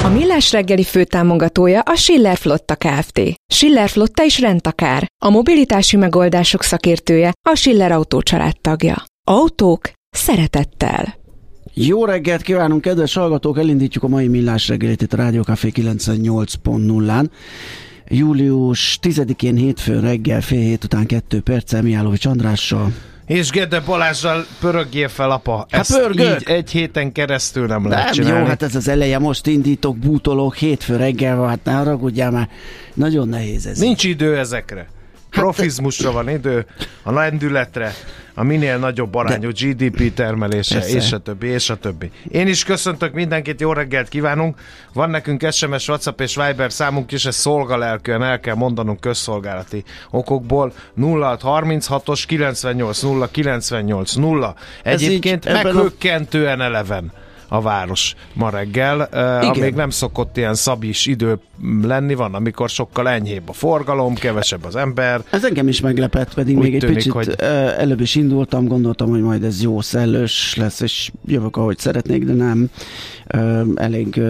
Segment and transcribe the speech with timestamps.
[0.00, 3.20] A Millás reggeli főtámogatója a Schiller Flotta Kft.
[3.46, 5.06] Schiller Flotta is rendtakár.
[5.24, 8.22] A mobilitási megoldások szakértője a Schiller Autó
[8.60, 9.04] tagja.
[9.26, 11.14] Autók szeretettel.
[11.74, 13.58] Jó reggelt kívánunk, kedves hallgatók!
[13.58, 17.30] Elindítjuk a mai millás reggelit itt a Rádió Café 98.0-án.
[18.08, 22.92] Július 10-én hétfőn reggel fél hét után kettő perccel Miálovics Andrással.
[23.26, 25.66] És Gede Balázsral pörögjél fel, apa.
[25.70, 26.40] Hát Ezt pörgök.
[26.40, 28.38] így egy héten keresztül nem, lehet Nem, csinálni.
[28.38, 32.48] jó, hát ez az eleje, most indítok, bútolok, hétfő reggel hát ne haragudjál már,
[32.94, 33.78] nagyon nehéz ez.
[33.78, 34.88] Nincs idő ezekre.
[35.32, 36.66] Profizmusra van idő,
[37.02, 37.92] a lendületre,
[38.34, 40.96] a minél nagyobb arányú GDP termelése, Persze.
[40.96, 42.10] és a többi, és a többi.
[42.30, 44.58] Én is köszöntök mindenkit, jó reggelt kívánunk.
[44.92, 50.72] Van nekünk SMS, WhatsApp és Viber számunk is, ez szolgalelkűen el kell mondanunk közszolgálati okokból.
[51.00, 54.54] 0636-os 98 0 98 0.
[54.82, 57.12] Ez így Egyébként ebben a- meghökkentően eleven
[57.52, 59.50] a város ma reggel, Igen.
[59.50, 61.38] amíg nem szokott ilyen szabis idő
[61.82, 66.56] lenni, van, amikor sokkal enyhébb a forgalom, kevesebb az ember, Ez engem is meglepett, pedig
[66.56, 67.34] Úgy még egy tűnik, picit hogy-
[67.78, 72.32] előbb is indultam, gondoltam, hogy majd ez jó szellős lesz, és jövök, ahogy szeretnék, de
[72.32, 72.68] nem.
[73.74, 74.20] Elég,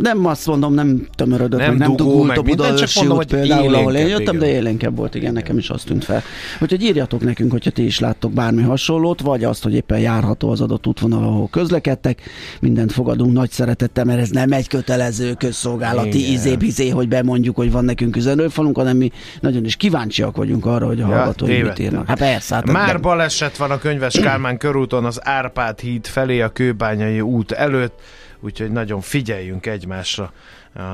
[0.00, 3.94] nem azt mondom, nem tömörödött, Nem meg nem dugult meg a Budaörsi út például, ahol
[3.94, 4.38] én jöttem, igen.
[4.38, 6.22] de élénkebb volt, igen, nekem is azt tűnt fel.
[6.60, 10.60] Úgyhogy írjatok nekünk, hogyha ti is láttok bármi hasonlót, vagy azt, hogy éppen járható az
[10.60, 12.20] adott útvonal, ahol közlekedtek.
[12.60, 16.60] Mindent fogadunk nagy szeretettel, mert ez nem egy kötelező közszolgálati Igen.
[16.60, 21.00] izé hogy bemondjuk, hogy van nekünk üzenőfalunk, hanem mi nagyon is kíváncsiak vagyunk arra, hogy
[21.00, 21.84] a Ja, hallgatói mit tévedtem.
[21.84, 22.06] írnak.
[22.06, 26.40] Hát persze, hát Már de- baleset van a Könyves Kálmán körúton az Árpád híd felé
[26.40, 28.00] a Kőbányai út előtt,
[28.40, 30.32] úgyhogy nagyon figyeljünk egymásra.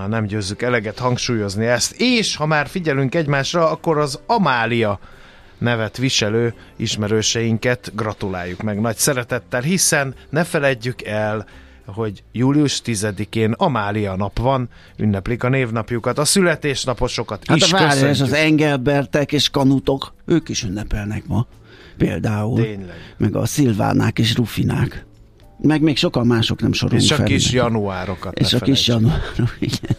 [0.09, 1.93] Nem győzzük eleget hangsúlyozni ezt.
[2.01, 4.99] És ha már figyelünk egymásra, akkor az Amália
[5.59, 11.47] nevet viselő ismerőseinket gratuláljuk meg nagy szeretettel, hiszen ne feledjük el,
[11.87, 17.87] hogy július 10-én Amália nap van, ünneplik a névnapjukat, a születésnaposokat Hát is a várj,
[17.87, 18.27] és köszöntjük.
[18.27, 21.47] az Engelbertek és Kanutok, ők is ünnepelnek ma.
[21.97, 22.63] Például.
[22.63, 23.15] Tényleg.
[23.17, 25.05] Meg a Szilvánák és Rufinák.
[25.59, 27.25] Meg még sokan mások nem sorolunk És a fel.
[27.25, 28.39] kis januárokat.
[28.39, 28.95] És a kis felejtsük.
[28.95, 29.21] január.
[29.59, 29.97] Igen.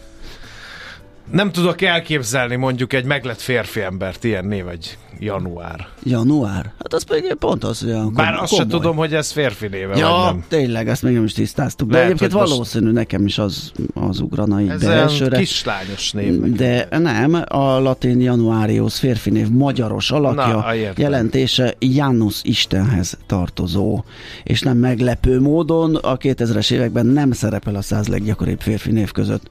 [1.30, 5.88] Nem tudok elképzelni mondjuk egy meglett férfi embert ilyen név, vagy január.
[6.04, 6.72] Január?
[6.78, 8.72] Hát az pedig pont az, hogy olyan Bár azt se komoly.
[8.80, 10.44] tudom, hogy ez férfi néve, vagy Ja, nem.
[10.48, 11.88] tényleg, ezt még nem is tisztáztuk.
[11.88, 15.38] De Lehet, egyébként hogy most- valószínű, nekem is az, az ugrana így Ez elsőre.
[15.38, 16.40] kislányos név.
[16.40, 24.04] De nem, a latin Januarius férfi név magyaros alakja, Na, jelentése Janus Istenhez tartozó.
[24.44, 29.50] És nem meglepő módon a 2000-es években nem szerepel a száz leggyakoribb férfi név között.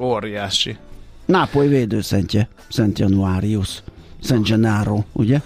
[0.00, 0.76] Óriási.
[1.24, 3.82] Nápoly védőszentje, Szent Januarius,
[4.22, 5.40] Szent Gennaro, ugye?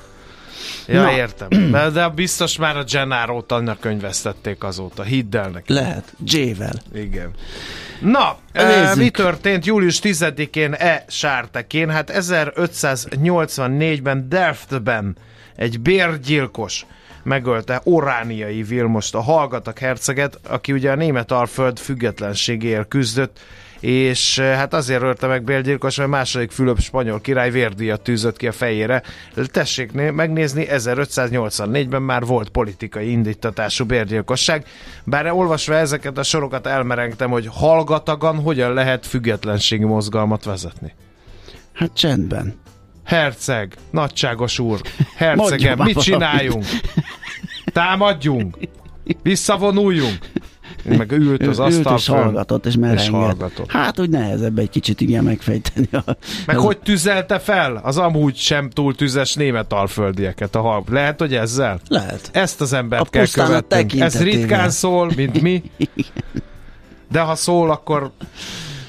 [0.86, 1.12] Ja, Na.
[1.12, 1.48] értem.
[1.72, 5.02] De, de biztos már a Gennaro-t anyakönyvesztették azóta.
[5.02, 5.72] Hidd el neki.
[5.72, 6.74] Lehet, J-vel.
[6.94, 7.30] Igen.
[8.00, 11.90] Na, e, mi történt július 10-én e sártekén?
[11.90, 15.16] Hát 1584-ben Delftben
[15.56, 16.86] egy bérgyilkos
[17.22, 23.40] megölte Orániai Vilmost, a Hallgatak herceget, aki ugye a német alföld függetlenségéért küzdött,
[23.80, 28.46] és eh, hát azért ölte meg bérgyilkos, mert második Fülöp spanyol király vérdíjat tűzött ki
[28.46, 29.02] a fejére.
[29.50, 34.66] Tessék né- megnézni, 1584-ben már volt politikai indítatású bérgyilkosság,
[35.04, 40.94] bár olvasva ezeket a sorokat elmerengtem, hogy hallgatagan hogyan lehet függetlenségi mozgalmat vezetni.
[41.72, 42.54] Hát csendben.
[43.04, 44.80] Herceg, nagyságos úr,
[45.16, 46.64] hercegem, mit csináljunk?
[47.72, 48.58] Támadjunk?
[49.22, 50.18] Visszavonuljunk?
[50.88, 53.06] Meg ült az ült asztal és hallgatott, és merengett.
[53.10, 53.70] hallgatott.
[53.70, 55.88] Hát úgy nehezebb egy kicsit igen megfejteni.
[55.92, 56.00] A,
[56.46, 60.84] Meg az- hogy tüzelte fel az amúgy sem túl tüzes német alföldieket a hal.
[60.88, 61.80] Lehet, hogy ezzel?
[61.88, 62.28] Lehet.
[62.32, 64.00] Ezt az embert A kell követnünk.
[64.00, 65.62] Ez ritkán szól, mint mi.
[67.10, 68.12] De ha szól, akkor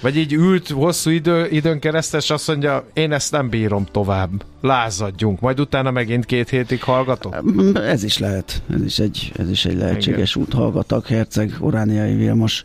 [0.01, 4.29] vagy így ült hosszú idő, időn keresztül, és azt mondja, én ezt nem bírom tovább.
[4.61, 5.39] Lázadjunk.
[5.39, 7.35] Majd utána megint két hétig hallgatok.
[7.75, 8.61] Ez is lehet.
[8.73, 10.53] Ez is egy, ez is egy lehetséges út.
[10.53, 12.63] Hallgatak Herceg, Orániai Vilmos.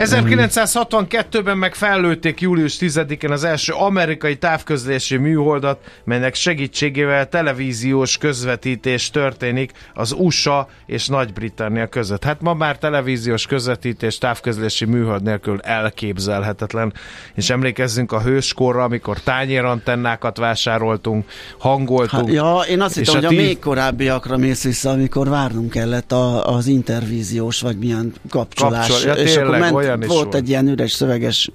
[0.00, 9.72] 1962-ben meg fellőtték július 10-én az első amerikai távközlési műholdat, melynek segítségével televíziós közvetítés történik
[9.94, 12.24] az USA és Nagy-Britannia között.
[12.24, 16.92] Hát ma már televíziós közvetítés távközlési műhold nélkül elképzelhetetlen.
[17.34, 22.26] És emlékezzünk a hőskorra, amikor tányérantennákat vásároltunk, hangoltunk.
[22.26, 25.70] Hát, ja, én azt hittem, a hogy a tív- még korábbiakra mész vissza, amikor várnunk
[25.70, 28.86] kellett a, az intervíziós, vagy milyen kapcsolás.
[28.86, 30.34] Kapcsol- ja, és akkor tényleg, ment, olyan is volt volt.
[30.34, 31.50] egy ilyen üres szöveges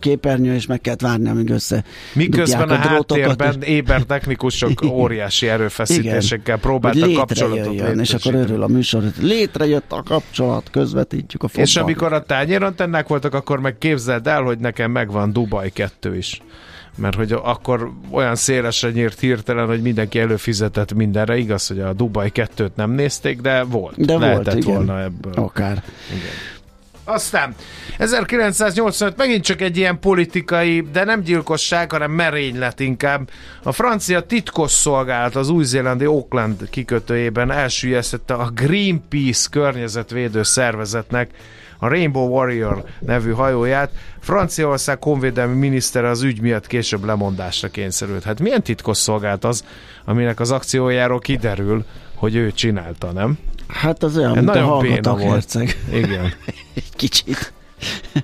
[0.00, 5.48] képernyő, és meg kellett várni, amíg össze Miközben a, drótokat, háttérben és- éber technikusok óriási
[5.48, 11.68] erőfeszítésekkel próbáltak kapcsolatot létrejöjjön, és akkor örül a műsor, létrejött a kapcsolat, közvetítjük a fotbalt.
[11.68, 16.40] És amikor a tányérantennák voltak, akkor meg képzeld el, hogy nekem megvan Dubaj 2 is.
[16.98, 21.36] Mert hogy akkor olyan szélesre nyírt hirtelen, hogy mindenki előfizetett mindenre.
[21.36, 23.96] Igaz, hogy a Dubaj 2-t nem nézték, de volt.
[23.96, 24.74] De volt, Lehetett igen.
[24.74, 25.32] volna ebből.
[25.34, 25.82] Akár.
[27.08, 27.54] Aztán
[27.98, 33.30] 1985 megint csak egy ilyen politikai, de nem gyilkosság, hanem merénylet inkább.
[33.62, 41.30] A francia titkosszolgálat az új-zélandi Auckland kikötőjében elsüllyesztette a Greenpeace környezetvédő szervezetnek
[41.78, 43.90] a Rainbow Warrior nevű hajóját.
[44.20, 48.24] Franciaország honvédelmi minisztere az ügy miatt később lemondásra kényszerült.
[48.24, 49.64] Hát milyen titkosszolgálat az,
[50.04, 53.38] aminek az akciójáról kiderül, hogy ő csinálta, nem?
[53.68, 55.74] Hát az olyan, mint a Nagyon béna hallgatak volt.
[55.92, 56.32] Igen.
[56.74, 57.52] Egy kicsit.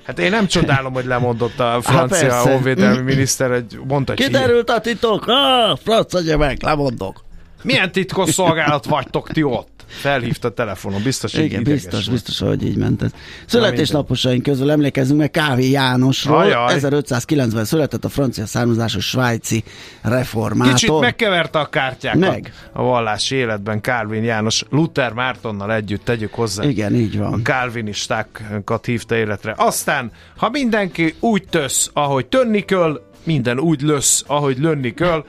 [0.03, 2.51] Hát én nem csodálom, hogy lemondott a francia persze.
[2.51, 7.23] honvédelmi miniszter, egy mondta, hogy Kiderült a titok, ah, franc meg, lemondok.
[7.63, 9.71] Milyen titkos szolgálat vagytok ti ott?
[9.87, 12.11] Felhívta a telefonon, biztos, hogy Igen, ideges biztos, volt.
[12.11, 13.11] biztos, hogy így ment ez.
[13.45, 16.37] Születésnaposaink közül emlékezzünk meg Kávé Jánosról.
[16.37, 16.73] Ajaj.
[16.73, 19.63] 1590 született a francia származású svájci
[20.01, 20.73] reformátor.
[20.73, 22.53] Kicsit megkeverte a kártyákat Meg.
[22.71, 26.63] a vallási életben Calvin János Luther Mártonnal együtt tegyük hozzá.
[26.63, 27.43] Igen, így A van.
[27.43, 29.53] kálvinistákat hívta életre.
[29.57, 35.25] Aztán, ha mindenki úgy tösz, ahogy tönni kell, minden úgy lösz, ahogy lönni kell.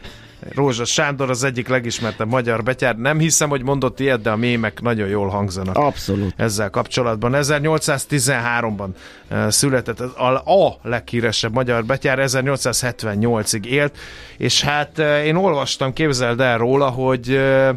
[0.54, 2.96] Rózsa Sándor az egyik legismertebb magyar betyár.
[2.96, 6.34] Nem hiszem, hogy mondott ilyet, de a mémek nagyon jól hangzanak Abszolút.
[6.36, 7.32] ezzel kapcsolatban.
[7.34, 8.88] 1813-ban
[9.28, 13.96] eh, született a, a leghíresebb magyar betyár, 1878-ig élt,
[14.36, 17.76] és hát eh, én olvastam, képzeld el róla, hogy eh,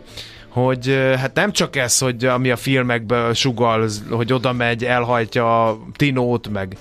[0.49, 5.77] hogy hát nem csak ez, hogy ami a filmekben sugal, hogy oda megy, elhajtja a
[5.95, 6.77] Tinót, meg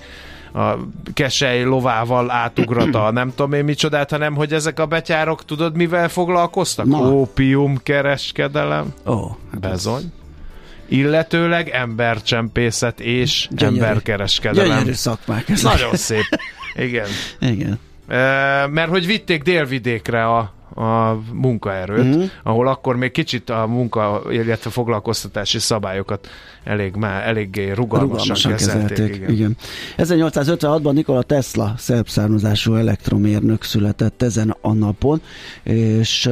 [0.57, 0.77] a
[1.13, 6.85] kesely lovával átugrata, nem tudom én micsodát, hanem hogy ezek a betyárok, tudod mivel foglalkoztak?
[6.85, 6.97] Na.
[7.11, 10.11] Ópium kereskedelem, Ó, hát Bezony.
[10.89, 13.77] Illetőleg embercsempészet és Gyönyörű.
[13.77, 14.69] emberkereskedelem.
[14.69, 15.49] gyönyörű szakmák.
[15.49, 15.71] ezek.
[15.71, 16.25] Nagyon szép.
[16.75, 17.07] Igen.
[17.39, 17.79] Igen.
[18.71, 22.23] Mert hogy vitték délvidékre a, a munkaerőt, mm.
[22.43, 26.27] ahol akkor még kicsit a munka, illetve foglalkoztatási szabályokat
[26.63, 28.87] elég már, eléggé rugalmasan, Rugalmasan kezelték.
[28.87, 29.15] kezelték.
[29.15, 29.29] igen.
[29.29, 29.57] Igen.
[29.97, 35.21] 1856-ban Nikola Tesla szerb származású elektromérnök született ezen a napon,
[35.63, 36.29] és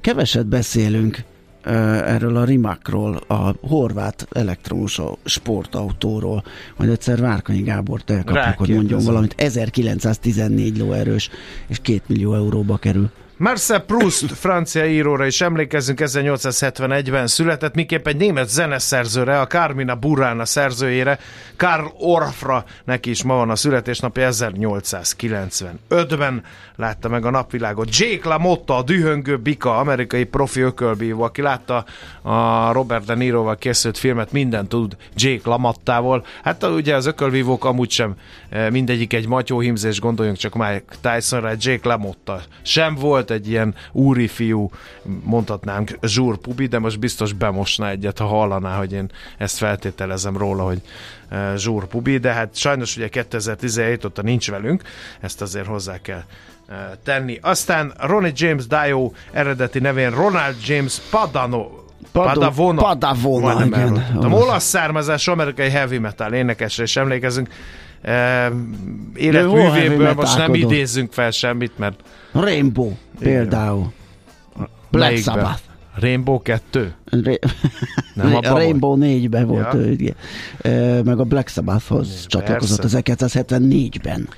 [0.00, 1.18] keveset beszélünk
[1.62, 6.44] erről a Rimakról, a horvát elektromos sportautóról,
[6.76, 9.34] majd egyszer Várkanyi Gábort elkapjuk, hogy mondjon valamit.
[9.36, 11.30] 1914 lóerős,
[11.66, 13.10] és 2 millió euróba kerül.
[13.38, 20.44] Marcel Proust, francia íróra is emlékezzünk, 1871-ben született, miképp egy német zeneszerzőre, a Carmina Burana
[20.44, 21.18] szerzőjére,
[21.56, 26.42] Karl Orffra, neki is ma van a születésnapja, 1895-ben
[26.78, 27.96] látta meg a napvilágot.
[27.96, 31.84] Jake LaMotta, a dühöngő bika, amerikai profi ökölbívó, aki látta
[32.22, 36.24] a Robert De Niroval készült filmet, minden tud Jake LaMottával.
[36.42, 38.14] Hát ugye az ökölvívók amúgy sem
[38.48, 44.28] eh, mindegyik egy matyóhimzés, gondoljunk csak Mike Tysonra, Jake LaMotta sem volt egy ilyen úri
[44.28, 44.70] fiú,
[45.22, 50.62] mondhatnánk zsúr pubi, de most biztos bemosna egyet, ha hallaná, hogy én ezt feltételezem róla,
[50.62, 50.82] hogy
[51.56, 54.82] zsúr pubi, de hát sajnos ugye 2017 óta nincs velünk,
[55.20, 56.22] ezt azért hozzá kell
[56.68, 57.38] eh, tenni.
[57.42, 61.66] Aztán Ronnie James Dio eredeti nevén Ronald James Padano
[62.12, 62.82] Pado- Padavona.
[62.82, 63.80] Padavona, Majdnem igen.
[63.80, 64.32] elrontottam.
[64.32, 67.48] Olasz származású amerikai heavy metal énekesre is emlékezünk.
[68.02, 68.50] e,
[69.14, 72.00] életművéből most nem idézzünk fel semmit, mert
[72.32, 73.92] Rainbow például.
[74.90, 75.16] Black?
[75.16, 75.60] Sabbath.
[76.00, 76.92] Rainbow 2?
[77.04, 77.38] Ra-
[78.14, 79.78] Nem, a Rainbow 4-ben volt, Ja.
[79.78, 80.14] ő, igen.
[80.62, 84.28] Ö, meg a Black Sabbathhoz csatlakozott 1974-ben.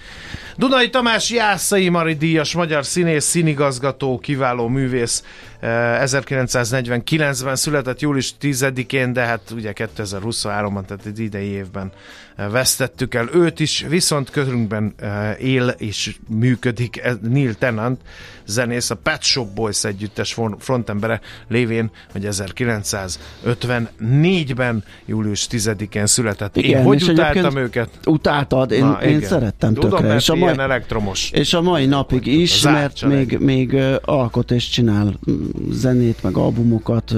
[0.56, 5.24] Dunai Tamás Jászai Mari díjas magyar színész, színigazgató, kiváló művész.
[5.60, 11.92] Eh, 1949-ben született július 10-én, de hát ugye 2023-ban, tehát egy idei évben
[12.36, 18.00] eh, vesztettük el őt is, viszont körünkben eh, él és működik eh, Neil Tennant,
[18.50, 26.56] zenész, a Pet Shop Boys együttes fron- frontembere lévén, hogy 1954-ben július 10-én született.
[26.56, 27.90] Én Igen, hogy és utáltam őket?
[28.06, 29.28] Utáltad, én, Na, én igen.
[29.28, 30.14] szerettem Tudom, tökre.
[30.14, 31.30] És a, mai, elektromos.
[31.30, 35.18] és a mai napig is, mert még, még alkot és csinál
[35.70, 37.14] zenét, meg albumokat,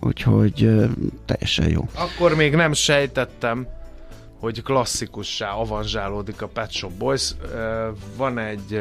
[0.00, 0.70] úgyhogy
[1.24, 1.88] teljesen jó.
[1.94, 3.66] Akkor még nem sejtettem,
[4.40, 7.34] hogy klasszikussá avanzsálódik a Pet Shop Boys.
[8.16, 8.80] Van egy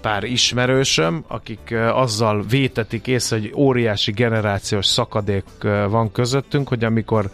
[0.00, 5.44] pár ismerősöm, akik azzal vétetik észre, hogy óriási generációs szakadék
[5.88, 7.30] van közöttünk, hogy amikor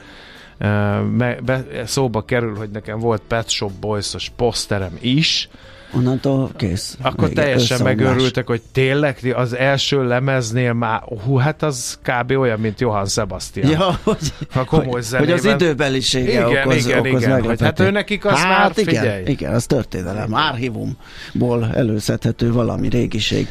[1.84, 5.48] szóba kerül, hogy nekem volt Pet Shop Boys-os poszterem is,
[5.94, 6.96] Onnantól kész.
[7.02, 12.30] akkor Vége, teljesen megörültek, hogy tényleg az első lemeznél már, hú, hát az kb.
[12.30, 13.70] olyan, mint Johann Sebastian.
[13.70, 15.38] Ja, hogy, A komoly hogy, zenében.
[15.38, 18.72] hogy az időbelisége Igen, okoz, igen, okoz igen, hogy hát ő nekik az hát már
[18.74, 19.22] igen, figyelj.
[19.26, 20.34] Igen, az történelem.
[20.34, 23.48] Árhívumból előszedhető valami régiség.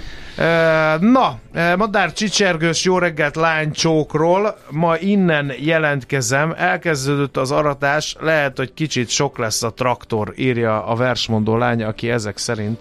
[1.00, 1.40] Na,
[1.78, 4.58] Madár Csicsergős jó reggelt lánycsókról.
[4.70, 6.54] Ma innen jelentkezem.
[6.58, 8.16] Elkezdődött az aratás.
[8.20, 12.80] Lehet, hogy kicsit sok lesz a traktor, írja a versmondó lány, aki ezek szerint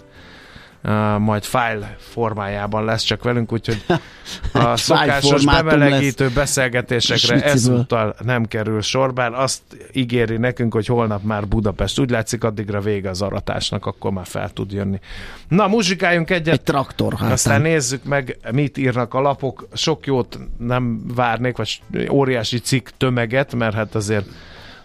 [0.83, 3.85] uh, majd file formájában lesz csak velünk, úgyhogy
[4.53, 11.49] a szokásos bemelegítő beszélgetésekre ezúttal nem kerül sor, bár azt ígéri nekünk, hogy holnap már
[11.49, 11.99] Budapest.
[11.99, 15.01] Úgy látszik, addigra vége az aratásnak, akkor már fel tud jönni.
[15.49, 16.55] Na, muzsikáljunk egyet.
[16.55, 17.33] Egy traktor hátán.
[17.33, 19.69] Aztán nézzük meg, mit írnak a lapok.
[19.75, 24.27] Sok jót nem várnék, vagy óriási cikk tömeget, mert hát azért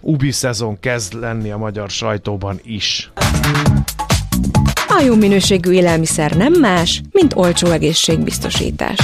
[0.02, 3.12] ubi szezon kezd lenni a magyar sajtóban is.
[4.98, 8.98] A jó minőségű élelmiszer nem más, mint olcsó egészségbiztosítás.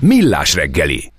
[0.00, 1.12] Millás reggeli.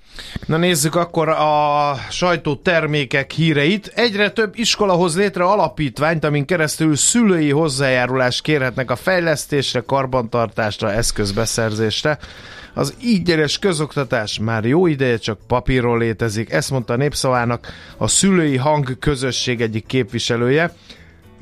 [0.46, 3.92] Na nézzük akkor a sajtó termékek híreit.
[3.96, 12.18] Egyre több iskola hoz létre alapítványt, amin keresztül szülői hozzájárulást kérhetnek a fejlesztésre, karbantartásra, eszközbeszerzésre.
[12.74, 17.68] Az ígyeres közoktatás már jó ideje csak papíron létezik, ezt mondta a népszavának
[17.98, 20.74] a szülői hang közösség egyik képviselője.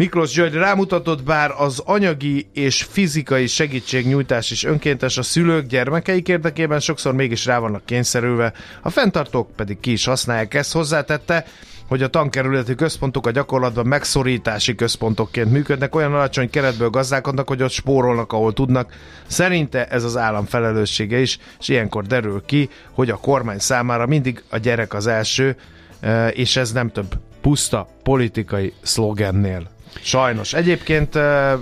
[0.01, 6.79] Miklós György rámutatott, bár az anyagi és fizikai segítségnyújtás is önkéntes a szülők gyermekeik érdekében,
[6.79, 10.73] sokszor mégis rá vannak kényszerülve, a fenntartók pedig ki is használják ezt.
[10.73, 11.45] Hozzátette,
[11.87, 17.71] hogy a tankerületi központok a gyakorlatban megszorítási központokként működnek, olyan alacsony keretből gazdálkodnak, hogy ott
[17.71, 18.93] spórolnak, ahol tudnak.
[19.27, 24.43] Szerinte ez az állam felelőssége is, és ilyenkor derül ki, hogy a kormány számára mindig
[24.49, 25.55] a gyerek az első,
[25.99, 29.79] eh, és ez nem több puszta politikai szlogennél.
[30.01, 30.53] Sajnos.
[30.53, 31.15] Egyébként,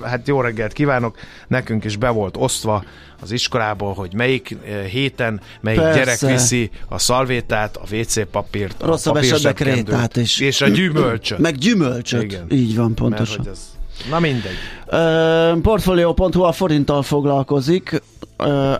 [0.03, 1.17] hát jó reggelt kívánok,
[1.47, 2.83] nekünk is be volt osztva
[3.21, 4.57] az iskolából, hogy melyik
[4.91, 5.97] héten melyik Persze.
[5.99, 10.39] gyerek viszi a szalvétát, a WC papírt, Rosszabb a esetben krétát is.
[10.39, 11.37] és a gyümölcsöt.
[11.37, 12.23] Meg gyümölcsöt.
[12.23, 12.45] Igen.
[12.51, 13.37] Így van, Mert pontosan.
[13.37, 13.77] hogy ez...
[14.09, 14.55] Na mindegy.
[14.87, 18.01] Ö, Portfolio.hu a forinttal foglalkozik,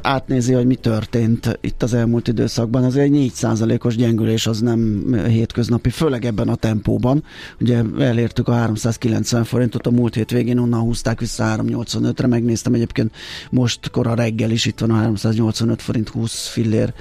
[0.02, 2.84] átnézi, hogy mi történt itt az elmúlt időszakban.
[2.84, 7.24] Azért egy 4%-os gyengülés az nem hétköznapi, főleg ebben a tempóban.
[7.60, 13.16] Ugye elértük a 390 forintot, a múlt hét végén onnan húzták vissza 385-re, megnéztem egyébként
[13.52, 16.94] most kora reggel is itt van a 385 forint 20 fillér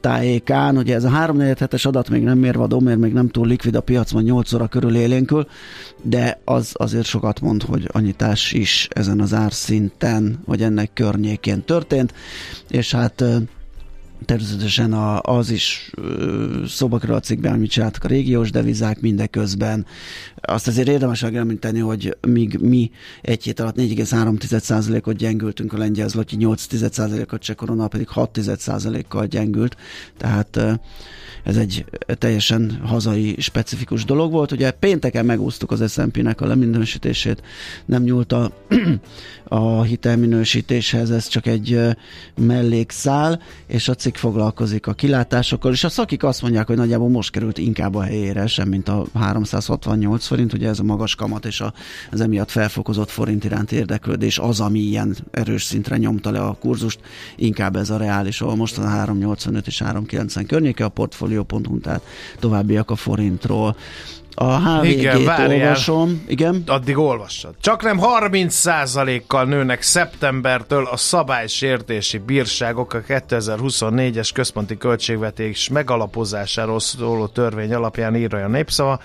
[0.00, 0.76] tájékán.
[0.76, 3.80] Ugye ez a 3 hetes adat még nem mérvadó, mert még nem túl likvid a
[3.80, 5.46] piacban 8 óra körül élénkül,
[6.02, 11.62] de az azért sokat mond, hogy a nyitás is ezen az árszinten, vagy ennek környékén
[11.64, 11.90] történt,
[12.68, 13.24] és hát
[14.24, 15.90] természetesen a, az is
[16.66, 19.86] szóba kerül a cikkben, amit csináltak a régiós devizák mindeközben.
[20.42, 22.90] Azt azért érdemes megemlíteni, hogy míg mi
[23.22, 29.76] egy hét alatt 4,3%-ot gyengültünk, a lengyel zloty 8%-ot, cseh korona pedig 6%-kal gyengült,
[30.16, 30.60] tehát
[31.44, 31.84] ez egy
[32.18, 34.52] teljesen hazai specifikus dolog volt.
[34.52, 37.42] Ugye pénteken megúsztuk az S&P-nek a leminősítését,
[37.84, 38.52] nem nyúlt a,
[39.44, 41.80] a hitelminősítéshez, ez csak egy
[42.36, 47.30] mellékszál, és a cikk foglalkozik a kilátásokkal, és a szakik azt mondják, hogy nagyjából most
[47.30, 51.60] került inkább a helyére, sem mint a 368 forint, ugye ez a magas kamat és
[51.60, 51.72] a,
[52.10, 57.00] az emiatt felfokozott forint iránti érdeklődés az, ami ilyen erős szintre nyomta le a kurzust,
[57.36, 62.02] inkább ez a reális, ahol most a 385 és 390 környéke a portfolio.hu, tehát
[62.38, 63.76] továbbiak a forintról.
[64.34, 66.24] A HVG-t olvasom.
[66.26, 66.62] Igen.
[66.66, 67.54] Addig olvassad.
[67.60, 77.74] Csak nem 30%-kal nőnek szeptembertől a szabálysértési bírságok a 2024-es központi költségvetés megalapozásáról szóló törvény
[77.74, 79.00] alapján írja a népszava.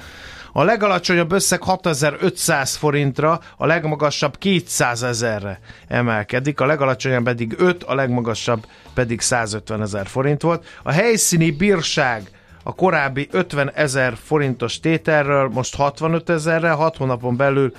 [0.58, 7.96] A legalacsonyabb összeg 6500 forintra, a legmagasabb 200 ezerre emelkedik, a legalacsonyabb pedig 5, a
[7.96, 10.66] legmagasabb pedig 150 ezer forint volt.
[10.84, 12.30] A helyszíni bírság
[12.64, 17.72] a korábbi 50 ezer forintos tételről most 65 ezerre, 6 hónapon belül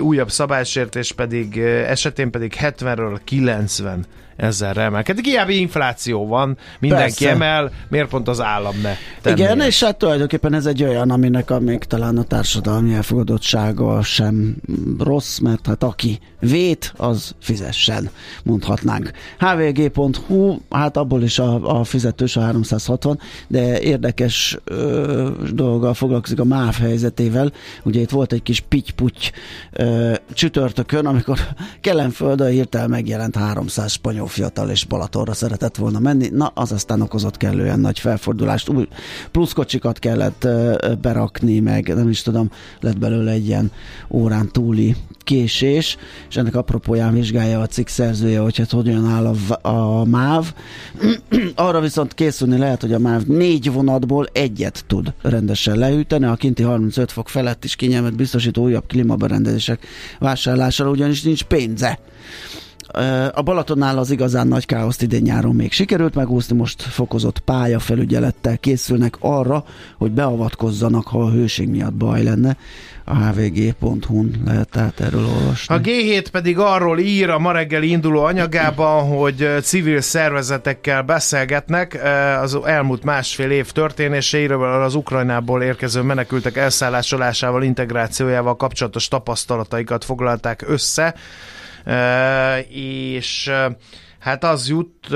[0.00, 4.06] újabb szabálysértés pedig esetén pedig 70-ről 90
[4.40, 5.24] ezerre emelkedik.
[5.24, 7.30] Hiába infláció van, mindenki Persze.
[7.30, 9.44] emel, miért pont az állam ne tennie?
[9.44, 14.56] Igen, és hát tulajdonképpen ez egy olyan, aminek a még talán a társadalmi elfogadottsága sem
[14.98, 18.10] rossz, mert hát aki vét, az fizessen,
[18.44, 19.10] mondhatnánk.
[19.38, 23.18] hvg.hu, hát abból is a, a fizetős a 360,
[23.48, 27.52] de érdekes ö, dolggal foglalkozik a MÁV helyzetével.
[27.82, 28.90] Ugye itt volt egy kis pitty
[30.32, 31.38] csütörtökön, amikor
[31.80, 37.36] Kelenföldön hirtelen megjelent 300 spanyol fiatal és Balatonra szeretett volna menni, na az aztán okozott
[37.36, 38.88] kellően nagy felfordulást, új
[39.30, 40.48] pluszkocsikat kellett
[41.00, 43.72] berakni, meg nem is tudom, lett belőle egy ilyen
[44.08, 44.96] órán túli
[45.30, 45.96] késés,
[46.28, 50.52] és ennek apropóján vizsgálja a cikk szerzője, hogy hát hogyan áll a, a MÁV.
[51.54, 56.62] Arra viszont készülni lehet, hogy a MÁV négy vonatból egyet tud rendesen leüteni, a kinti
[56.62, 59.86] 35 fok felett is kényelmet biztosító újabb klímaberendezések
[60.18, 61.98] vásárlására, ugyanis nincs pénze.
[63.32, 69.16] A Balatonnál az igazán nagy káoszt idén nyáron még sikerült megúszni, most fokozott pályafelügyelettel készülnek
[69.20, 69.64] arra,
[69.98, 72.56] hogy beavatkozzanak, ha a hőség miatt baj lenne.
[73.04, 75.74] A hvg.hu-n lehet tehát erről olvasni.
[75.74, 82.00] A G7 pedig arról ír a ma reggeli induló anyagában, hogy civil szervezetekkel beszélgetnek
[82.42, 91.14] az elmúlt másfél év történéseiről, az Ukrajnából érkező menekültek elszállásolásával, integrációjával kapcsolatos tapasztalataikat foglalták össze
[91.86, 93.50] és
[94.20, 95.08] hát az jut,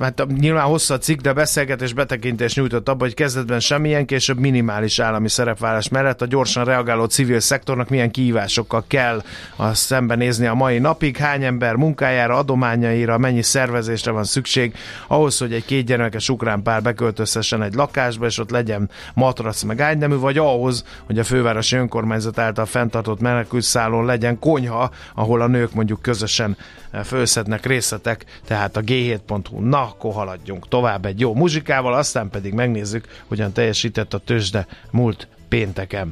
[0.00, 4.98] hát nyilván hosszú a cikk, de beszélgetés betekintés nyújtott abba, hogy kezdetben semmilyen, később minimális
[4.98, 9.22] állami szerepvállás mellett a gyorsan reagáló civil szektornak milyen kihívásokkal kell
[9.56, 14.74] a szembenézni a mai napig, hány ember munkájára, adományaira, mennyi szervezésre van szükség
[15.06, 20.16] ahhoz, hogy egy kétgyermekes ukrán pár beköltözhessen egy lakásba, és ott legyen matrac meg ágynemű,
[20.16, 26.02] vagy ahhoz, hogy a fővárosi önkormányzat által fenntartott menekültszállón legyen konyha, ahol a nők mondjuk
[26.02, 26.56] közösen
[27.04, 29.60] főszednek részletek, tehát a g7.hu.
[29.60, 35.28] Na, akkor haladjunk tovább egy jó muzsikával, aztán pedig megnézzük, hogyan teljesített a tőzsde múlt
[35.48, 36.08] pénteken.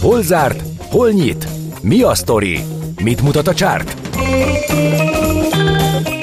[0.00, 0.62] Hol zárt?
[0.90, 1.46] Hol nyit?
[1.82, 2.60] Mi a sztori?
[3.02, 3.96] Mit mutat a csárt?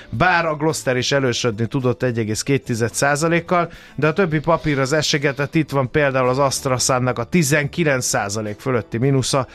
[0.10, 5.92] bár a Gloster is elősödni tudott 1,2%-kal, de a többi papír az esegetett, itt van
[5.92, 9.48] például az AstraSannak a 19% fölötti mínusza,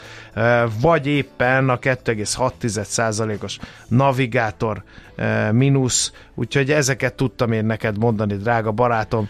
[0.81, 4.83] vagy éppen a 2,6%-os navigátor
[5.53, 9.29] mínusz, úgyhogy ezeket tudtam én neked mondani, drága barátom,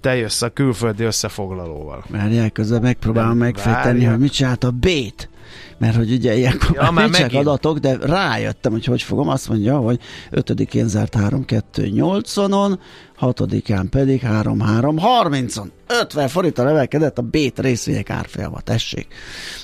[0.00, 2.04] te jössz a külföldi összefoglalóval.
[2.08, 5.28] Várjál, közben megpróbálom megfejteni, hogy mit csinált a B-t
[5.78, 9.76] mert hogy ugye ilyenkor ja, már nincsenek adatok, de rájöttem, hogy hogy fogom, azt mondja,
[9.76, 12.78] hogy 5-én zárt 3-2-8-on,
[13.20, 15.66] 6-án pedig 3-3-30-on.
[15.86, 19.06] 50 forinttal emelkedett a B-t részvények árfolyama, tessék.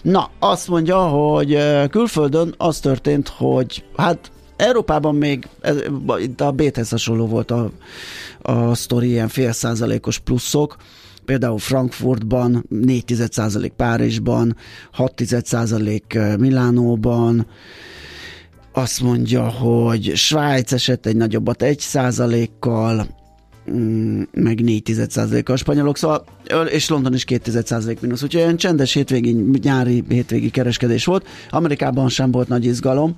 [0.02, 1.58] Na, azt mondja, hogy
[1.90, 5.76] külföldön az történt, hogy hát Európában még ez,
[6.18, 7.70] itt a B-hez hasonló volt a,
[8.42, 10.76] a sztori, ilyen fél százalékos pluszok,
[11.30, 14.56] például Frankfurtban 4,1% Párizsban,
[14.96, 17.46] 6,1% Milánóban,
[18.72, 21.86] azt mondja, hogy Svájc esett egy nagyobbat 1
[22.58, 23.06] kal
[23.70, 24.92] mm, meg 4
[25.44, 26.24] a spanyolok, szóval,
[26.70, 27.62] és London is 2
[28.00, 31.26] mínusz, úgyhogy olyan csendes hétvégi, nyári hétvégi kereskedés volt.
[31.50, 33.16] Amerikában sem volt nagy izgalom,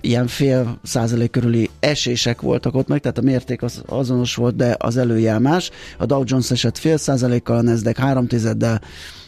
[0.00, 4.76] ilyen fél százalék körüli esések voltak ott meg, tehát a mérték az azonos volt, de
[4.78, 5.70] az előjel más.
[5.98, 8.80] A Dow Jones esett fél százalékkal, a Nasdaq három tizeddel,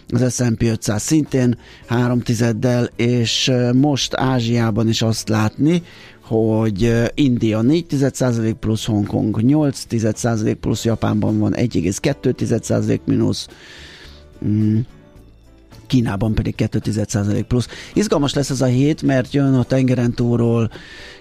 [0.08, 5.82] az S&P 500 szintén három tizeddel, és most Ázsiában is azt látni,
[6.20, 9.86] hogy India 4 plusz, Hongkong 8
[10.60, 13.48] plusz, Japánban van 1,2 mínusz,
[14.44, 14.78] mm.
[15.94, 17.68] Kínában pedig 2,1% plusz.
[17.92, 20.70] Izgalmas lesz ez a hét, mert jön a tengeren túlról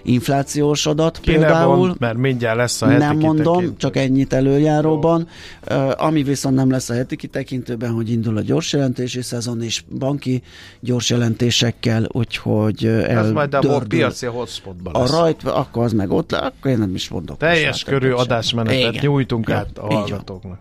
[0.02, 1.94] inflációs adat Kínában, például.
[1.98, 3.76] mert mindjárt lesz a heti Nem mondom, kitekintő.
[3.78, 5.28] csak ennyit előjáróban.
[5.70, 9.82] Uh, ami viszont nem lesz a heti kitekintőben, hogy indul a gyors jelentési szezon és
[9.98, 10.42] banki
[10.80, 15.10] gyors jelentésekkel, úgyhogy Ez majd a piaci hotspotban a lesz.
[15.10, 17.36] rajt, akkor az meg ott le, akkor én nem is mondok.
[17.36, 18.94] Teljes körű adásmenetet Igen.
[19.02, 20.58] nyújtunk Ja, át a hallgatóknak.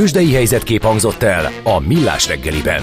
[0.00, 2.82] Tőzsdei helyzetkép hangzott el a Millás reggeliben.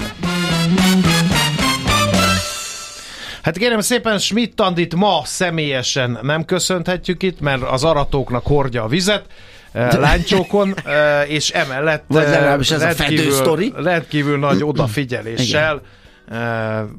[3.42, 8.88] Hát kérem szépen, Schmidt Andit ma személyesen nem köszönhetjük itt, mert az aratóknak hordja a
[8.88, 9.24] vizet
[9.72, 13.72] eh, lánycsókon, eh, és emellett Vagy eh, legalábbis ez a fedő sztori.
[13.76, 15.80] rendkívül nagy odafigyeléssel eh,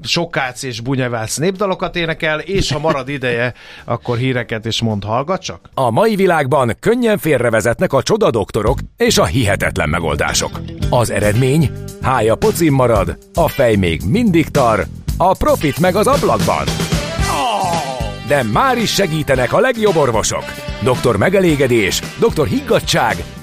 [0.04, 3.54] Sokác és Bunyevác népdalokat énekel, és ha marad ideje,
[3.86, 5.70] akkor híreket is mond, hallgat csak.
[5.74, 10.60] A mai világban könnyen félrevezetnek a csodadoktorok és a hihetetlen megoldások.
[10.90, 11.72] Az eredmény?
[12.02, 14.86] Hája pocim marad, a fej még mindig tar,
[15.18, 16.66] a profit meg az ablakban.
[18.28, 20.44] De már is segítenek a legjobb orvosok.
[20.84, 23.16] Doktor megelégedés, doktor higgadság,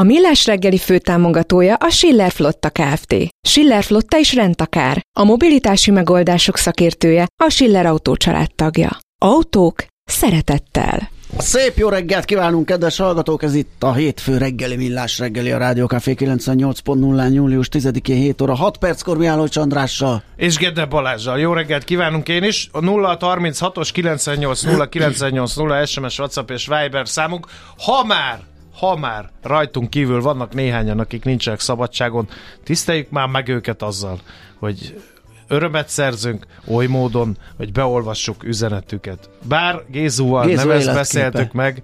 [0.00, 3.14] A Millás reggeli főtámogatója a Schiller Flotta Kft.
[3.48, 5.00] Schiller Flotta is rendtakár.
[5.18, 8.16] A mobilitási megoldások szakértője a Schiller Autó
[8.54, 8.98] tagja.
[9.22, 11.08] Autók szeretettel.
[11.38, 13.42] Szép jó reggelt kívánunk, kedves hallgatók!
[13.42, 18.54] Ez itt a hétfő reggeli millás reggeli a Rádió Café 98.0 július 10-én 7 óra
[18.54, 20.22] 6 perckor Mihály Csandrással.
[20.36, 21.38] És Gede Balázsjal.
[21.38, 22.68] Jó reggelt kívánunk én is.
[22.72, 27.46] A 0636-os 980 980 SMS, WhatsApp és Viber számunk.
[27.76, 28.40] Ha már
[28.78, 32.28] ha már rajtunk kívül vannak néhányan, akik nincsenek szabadságon,
[32.64, 34.18] tiszteljük már meg őket azzal,
[34.58, 35.00] hogy
[35.48, 39.30] örömet szerzünk oly módon, hogy beolvassuk üzenetüket.
[39.42, 41.82] Bár Gézúval Gézu nem ezt beszéltük meg,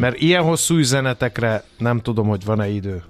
[0.00, 3.02] mert ilyen hosszú üzenetekre nem tudom, hogy van-e idő.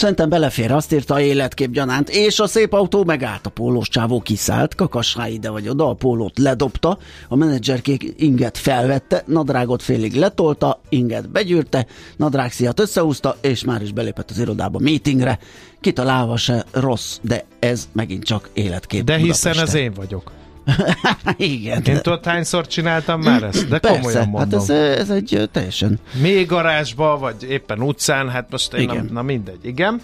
[0.00, 4.20] Szerintem belefér, azt írta a életkép gyanánt, és a szép autó megállt, a pólós csávó
[4.20, 10.80] kiszállt, kakassá ide vagy oda, a pólót ledobta, a menedzserkék inget felvette, nadrágot félig letolta,
[10.88, 11.86] inget begyűrte,
[12.16, 15.38] nadrágszíjat összehúzta, és már is belépett az irodába meetingre.
[15.80, 19.82] Kitalálva se rossz, de ez megint csak életkép De hiszen ez Budapesten.
[19.82, 20.39] én vagyok.
[21.36, 21.82] Igen.
[21.84, 23.68] Én tudod, hányszor csináltam már ezt?
[23.68, 24.60] De Persze, komolyan mondom.
[24.60, 25.98] hát ez, ez egy ö, teljesen.
[26.20, 28.96] Még garázsba, vagy éppen utcán, hát most én Igen.
[28.96, 30.00] nem, na mindegy, igen.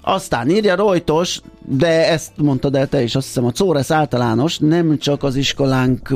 [0.00, 4.98] Aztán írja Rojtos, de ezt mondtad el te is, azt hiszem a Czóresz általános, nem
[4.98, 6.08] csak az iskolánk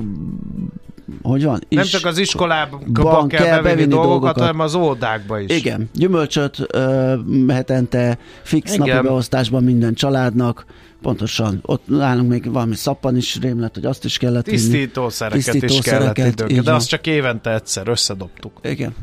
[1.22, 1.60] hogy van?
[1.68, 4.38] Nem Is- csak az iskolába kell, kell bevinni, bevinni dolgokat, dolgokat.
[4.40, 5.56] hanem az óvodákba is.
[5.56, 7.14] Igen, gyümölcsöt ö,
[7.48, 8.86] hetente fix Igen.
[8.88, 10.64] napi beosztásban minden családnak,
[11.02, 14.58] pontosan, ott nálunk még valami szappan is rém lett, hogy azt is kellett vinni.
[14.58, 18.58] Tisztítószereket is kellett Tisztítószereket, időnként, de azt csak évente egyszer összedobtuk.
[18.62, 18.94] Igen.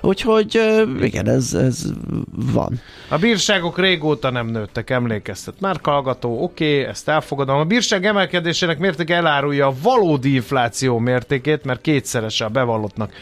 [0.00, 0.60] Úgyhogy
[1.00, 1.92] igen, ez, ez
[2.30, 2.80] van.
[3.08, 5.60] A bírságok régóta nem nőttek, emlékeztet.
[5.60, 7.58] Már hallgató, oké, okay, ezt elfogadom.
[7.58, 13.12] A bírság emelkedésének mértéke elárulja a valódi infláció mértékét, mert kétszerese a bevallottnak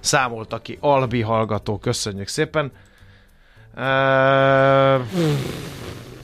[0.00, 1.78] számolta ki Albi hallgató.
[1.78, 2.72] Köszönjük szépen.
[3.76, 5.00] Uh,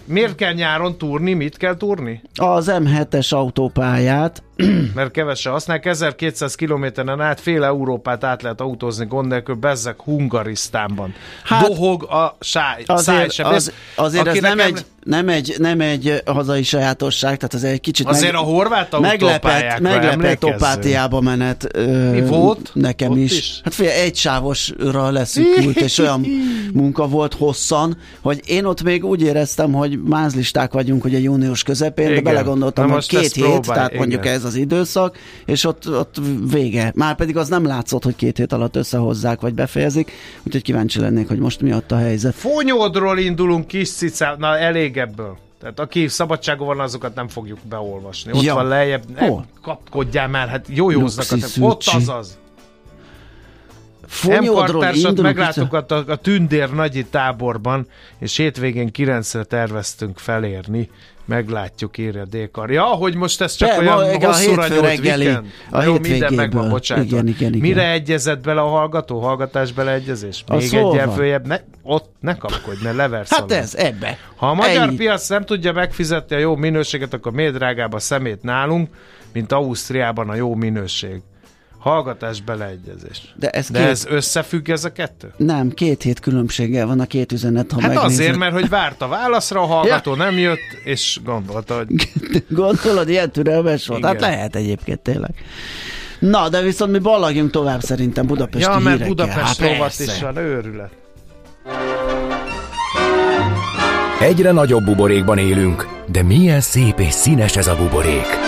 [0.08, 1.32] miért kell nyáron túrni?
[1.32, 2.22] Mit kell túrni?
[2.34, 4.42] Az M7-es autópályát
[4.94, 5.86] mert kevesen használják.
[5.86, 11.14] 1200 kilométeren át fél Európát át lehet autózni gond nélkül, bezzek Hungarisztánban.
[11.44, 13.46] Hát, Dohog a sáj, azért, sem.
[13.46, 18.06] az, azért ez nem egy, nem, egy, nem egy hazai sajátosság, tehát az egy kicsit
[18.06, 20.44] Azért a horvát meglepett, meglepett.
[20.44, 22.70] Opátiába menet ö, Mi volt?
[22.74, 23.38] nekem Ott is.
[23.38, 23.60] is?
[23.64, 26.26] Hát figyelj, egy sávosra leszűkült, és olyan
[26.72, 31.62] munka volt hosszan, hogy én ott még úgy éreztem, hogy mázlisták vagyunk, hogy a június
[31.62, 32.22] közepén, Igen.
[32.22, 34.34] de belegondoltam, Na hogy két hét, próbálj, tehát mondjuk igen.
[34.34, 36.16] ez az időszak, és ott, ott
[36.50, 36.92] vége.
[36.94, 41.28] Már pedig az nem látszott, hogy két hét alatt összehozzák, vagy befejezik, úgyhogy kíváncsi lennék,
[41.28, 42.34] hogy most mi ott a helyzet.
[42.34, 45.36] Fonyódról indulunk kis cicá, na elég ebből.
[45.60, 48.32] Tehát aki szabadságon van, azokat nem fogjuk beolvasni.
[48.32, 48.54] Ott Ja.
[48.54, 49.44] van lejjebb, ne Hol?
[49.62, 51.26] kapkodjál már, hát jójóznak.
[51.60, 52.38] Ott az az.
[54.24, 57.86] Indulunk, meglátogat a, a Tündér nagyi táborban,
[58.18, 60.90] és hétvégén kilencre terveztünk felérni.
[61.28, 62.70] Meglátjuk, írja Dékar.
[62.70, 65.46] Ja, hogy most ez csak De, olyan ma- a hosszúra hétfő nyúlt reggeli, weekend.
[65.70, 67.04] a Jó, minden megvan, bocsánat.
[67.04, 67.60] Igen, igen, igen.
[67.60, 69.20] Mire egyezett bele a hallgató?
[69.20, 70.44] Hallgatás beleegyezés?
[70.48, 71.14] Még egyen van?
[71.14, 71.46] följebb?
[71.46, 73.60] Ne, ott ne kapkodj, ne leversz Hát alá.
[73.60, 74.18] ez, ebbe.
[74.36, 74.96] Ha a magyar Ennyi.
[74.96, 78.88] piac nem tudja megfizetni a jó minőséget, akkor miért drágább a szemét nálunk,
[79.32, 81.20] mint Ausztriában a jó minőség?
[81.78, 83.34] Hallgatás beleegyezés.
[83.36, 85.32] De ez De két- ez összefügg ez a kettő?
[85.36, 88.10] Nem, két hét különbséggel van a két üzenet, ha Hát megnézed.
[88.20, 91.86] azért, mert hogy várt a válaszra, a hallgató nem jött, és gondolta, hogy
[92.48, 94.04] Gondolod, ilyen türelmes volt?
[94.04, 95.30] Hát lehet egyébként tényleg.
[96.18, 99.08] Na, de viszont mi ballagjunk tovább szerintem Budapesti ja, mert hírekkel.
[99.08, 100.90] Budapest hát rovat is van, őrület.
[104.20, 108.47] Egyre nagyobb buborékban élünk, de milyen szép és színes ez a buborék.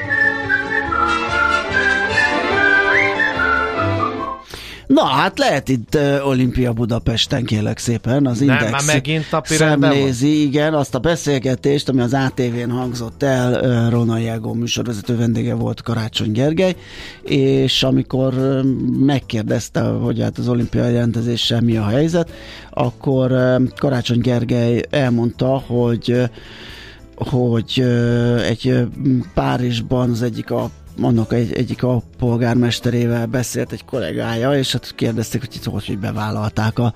[4.93, 9.41] Na, hát lehet itt uh, Olimpia Budapesten, kérlek szépen, az Nem, Index már megint van?
[9.45, 15.53] szemlézi, igen, azt a beszélgetést, ami az ATV-n hangzott el, uh, Rona Jelgó műsorvezető vendége
[15.53, 16.75] volt Karácsony Gergely,
[17.23, 18.63] és amikor uh,
[19.05, 22.31] megkérdezte, hogy hát az olimpia jelentezéssel mi a helyzet,
[22.69, 26.23] akkor uh, Karácsony Gergely elmondta, hogy uh,
[27.29, 27.85] hogy
[28.47, 28.87] egy
[29.33, 30.69] Párizsban az egyik a
[31.03, 36.79] annak egy, egyik a polgármesterével beszélt egy kollégája, és hát kérdezték, hogy itt hogy, bevállalták
[36.79, 36.93] a,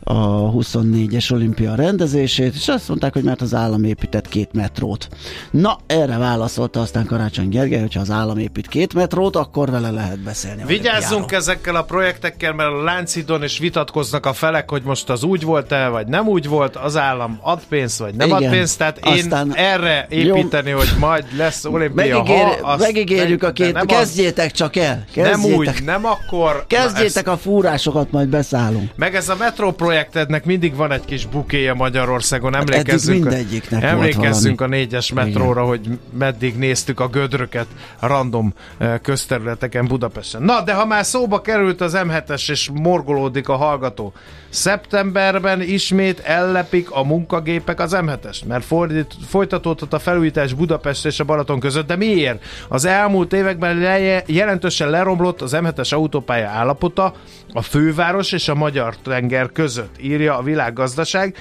[0.00, 5.08] a 24-es olimpia rendezését, és azt mondták, hogy mert az állam épített két metrót.
[5.50, 10.20] Na, erre válaszolta aztán Karácsony Gergely, hogyha az állam épít két metrót, akkor vele lehet
[10.20, 10.64] beszélni.
[10.66, 15.42] Vigyázzunk ezekkel a projektekkel, mert a Láncidon is vitatkoznak a felek, hogy most az úgy
[15.42, 18.42] volt-e, vagy nem úgy volt, az állam ad pénzt, vagy nem Igen.
[18.42, 23.42] ad pénzt, tehát én Aztán- erre építeni, hogy majd lesz olimpia, Megígér, ha azt megígérjük
[23.46, 26.64] a két, nem, az- kezdjétek csak el, nem kezdjétek, úgy, nem akkor.
[26.68, 28.90] Kezdjétek ez- a fúrásokat, majd beszállunk.
[28.96, 34.60] Meg ez a metró projektednek mindig van egy kis bukéja Magyarországon, emlékezzünk, Hát mindegyiknek emlékezzünk
[34.60, 35.80] a négyes metróra, hogy
[36.18, 37.66] meddig néztük a gödröket
[38.00, 40.42] random eh, közterületeken Budapesten.
[40.42, 44.12] Na, de ha már szóba került az M7-es és morgolódik a hallgató,
[44.56, 51.24] szeptemberben ismét ellepik a munkagépek az M7-est, mert fordít, folytatódott a felújítás Budapest és a
[51.24, 52.44] Balaton között, de miért?
[52.68, 57.14] Az elmúlt években leje, jelentősen leromlott az M7-es autópálya állapota
[57.52, 61.36] a főváros és a magyar tenger között, írja a világgazdaság.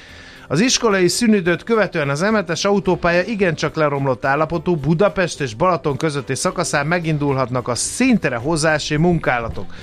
[0.48, 6.88] Az iskolai szünidőt követően az M7-es autópálya igencsak leromlott állapotú Budapest és Balaton közötti szakaszán
[6.88, 9.74] megindulhatnak a szintere hozási munkálatok.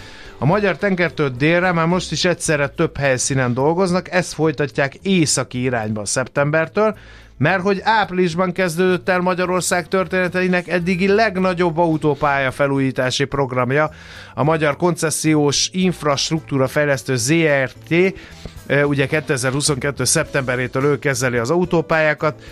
[0.43, 6.05] A magyar tengertől délre már most is egyszerre több helyszínen dolgoznak, ezt folytatják északi irányba
[6.05, 6.97] szeptembertől,
[7.39, 13.91] mert hogy áprilisban kezdődött el Magyarország történeteinek eddigi legnagyobb autópálya felújítási programja,
[14.35, 18.15] a Magyar Koncesziós Infrastruktúra Fejlesztő ZRT,
[18.85, 20.05] ugye 2022.
[20.05, 22.43] szeptemberétől ő kezeli az autópályákat,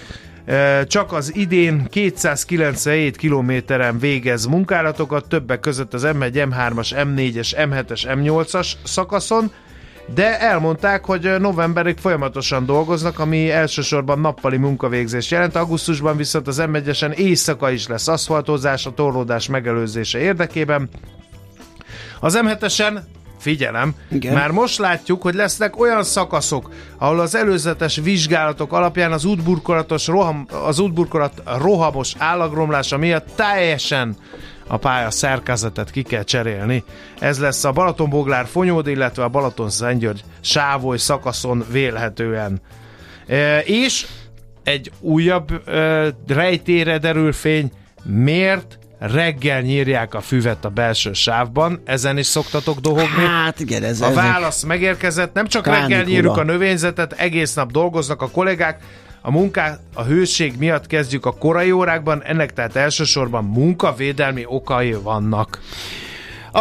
[0.86, 8.72] csak az idén 297 kilométeren végez munkálatokat, többek között az M1, M3-as, M4-es, M7-es, M8-as
[8.84, 9.52] szakaszon,
[10.14, 15.56] de elmondták, hogy novemberig folyamatosan dolgoznak, ami elsősorban nappali munkavégzés jelent.
[15.56, 20.88] Augusztusban viszont az M1-esen éjszaka is lesz aszfaltozás a torlódás megelőzése érdekében.
[22.20, 22.98] Az M7-esen
[23.40, 24.34] Figyelem, Igen.
[24.34, 30.46] Már most látjuk, hogy lesznek olyan szakaszok, ahol az előzetes vizsgálatok alapján az útburkolatos roham,
[30.64, 34.16] az útburkolat rohamos állagromlása miatt teljesen
[34.66, 36.84] a pálya szerkezetet ki kell cserélni.
[37.18, 42.60] Ez lesz a Balatonboglár Fonyód, illetve a Balaton Szentgyörgy Sávoly szakaszon vélhetően.
[43.26, 44.06] E, és
[44.62, 47.72] egy újabb e, rejtére derül fény,
[48.02, 53.24] miért reggel nyírják a füvet a belső sávban, ezen is szoktatok dohogni.
[53.26, 55.88] Hát igen, ez A válasz megérkezett, nem csak Kánikula.
[55.88, 58.82] reggel nyírjuk a növényzetet, egész nap dolgoznak a kollégák,
[59.22, 65.58] a munkát a hőség miatt kezdjük a korai órákban, ennek tehát elsősorban munkavédelmi okai vannak.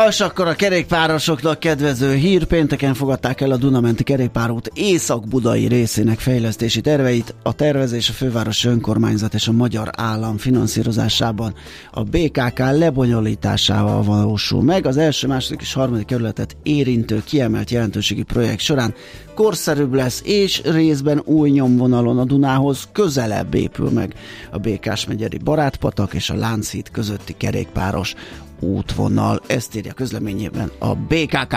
[0.08, 2.44] És akkor a kerékpárosoknak kedvező hír.
[2.44, 7.36] Pénteken fogadták el a Dunamenti kerékpárút észak-budai részének fejlesztési terveit.
[7.44, 11.54] A tervezés a főváros önkormányzat és a magyar állam finanszírozásában
[11.92, 14.86] a BKK lebonyolításával valósul meg.
[14.86, 18.94] Az első, második és harmadik kerületet érintő kiemelt jelentőségi projekt során
[19.36, 24.14] korszerűbb lesz, és részben új nyomvonalon a Dunához közelebb épül meg
[24.52, 28.16] a Békás megyeri Barátpatak és a Lánchíd közötti kerékpáros
[28.60, 29.42] útvonal.
[29.48, 31.56] Ezt írja közleményében a BKK.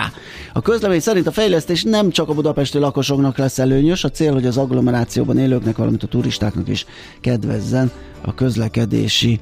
[0.52, 4.46] A közlemény szerint a fejlesztés nem csak a budapesti lakosoknak lesz előnyös, a cél, hogy
[4.46, 6.86] az agglomerációban élőknek, valamint a turistáknak is
[7.20, 9.40] kedvezzen a közlekedési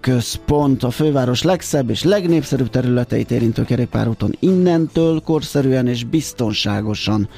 [0.00, 7.28] központ a főváros legszebb és legnépszerűbb területeit érintő kerékpárúton innentől korszerűen és biztonságosan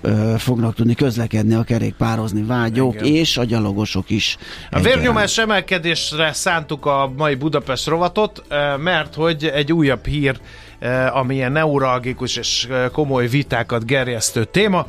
[0.00, 3.06] ö, fognak tudni közlekedni a kerékpározni vágyók Igen.
[3.06, 4.36] és a gyalogosok is.
[4.70, 8.44] A vérnyomás emelkedésre szántuk a mai Budapest rovatot,
[8.78, 10.40] mert hogy egy újabb hír,
[11.12, 14.86] ami ilyen neuralgikus és komoly vitákat gerjesztő téma,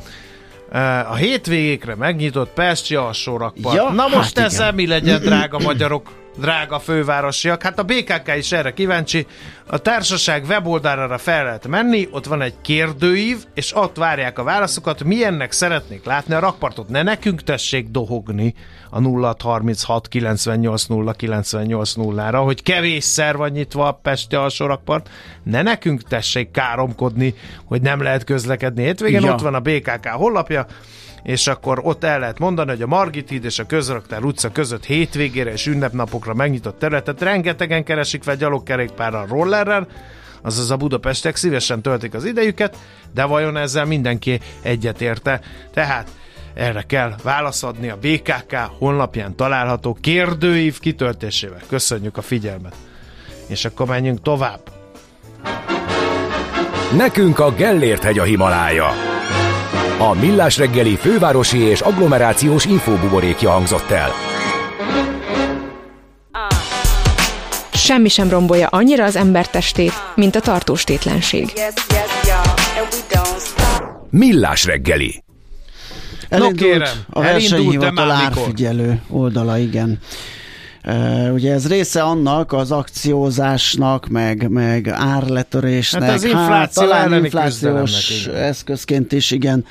[1.08, 3.76] a hétvégékre megnyitott Pesti alsórakpart.
[3.76, 6.21] Ja, Na most hát ezzel mi legyen, drága magyarok?
[6.36, 7.62] Drága fővárosiak.
[7.62, 9.26] Hát a BKK is erre kíváncsi.
[9.66, 15.04] A társaság weboldalára fel lehet menni, ott van egy kérdőív, és ott várják a válaszokat,
[15.04, 16.88] milyennek szeretnék látni a rakpartot.
[16.88, 18.54] Ne nekünk tessék dohogni
[18.90, 25.10] a 0636 98 0 98 0-ra, hogy kevésszer van nyitva a Pesti alsó rakpart.
[25.42, 29.22] Ne nekünk tessék káromkodni, hogy nem lehet közlekedni hétvégén.
[29.22, 29.32] Ja.
[29.32, 30.66] Ott van a BKK honlapja,
[31.22, 34.84] és akkor ott el lehet mondani, hogy a Margit híd és a Közraktár utca között
[34.84, 39.86] hétvégére és ünnepnapokra megnyitott területet rengetegen keresik fel gyalogkerékpárral, rollerrel,
[40.42, 42.76] azaz a budapestek szívesen töltik az idejüket,
[43.14, 45.40] de vajon ezzel mindenki egyetérte?
[45.72, 46.08] Tehát
[46.54, 51.60] erre kell válaszadni a BKK honlapján található kérdőív kitöltésével.
[51.68, 52.74] Köszönjük a figyelmet!
[53.46, 54.60] És akkor menjünk tovább.
[56.96, 59.11] Nekünk a Gellért hegy a Himalája.
[60.02, 64.10] A Millás reggeli fővárosi és agglomerációs infóbuborékja hangzott el.
[67.72, 71.52] Semmi sem rombolja annyira az ember testét, mint a tartós tétlenség.
[74.10, 75.22] Millás reggeli.
[76.28, 79.98] Elindult no kérem, a versenyhivatal árfigyelő oldala, igen.
[81.32, 88.26] Ugye ez része annak az akciózásnak, meg, meg árletörésnek, hát, az infláció hát talán inflációs
[88.26, 89.64] eszközként is igen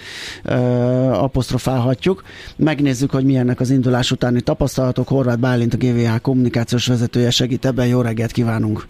[0.45, 2.24] uh, apostrofálhatjuk.
[2.56, 5.08] Megnézzük, hogy milyennek az indulás utáni tapasztalatok.
[5.08, 7.88] Horváth Bálint, a GVH kommunikációs vezetője segít ebben.
[7.88, 8.86] Jó reggelt kívánunk!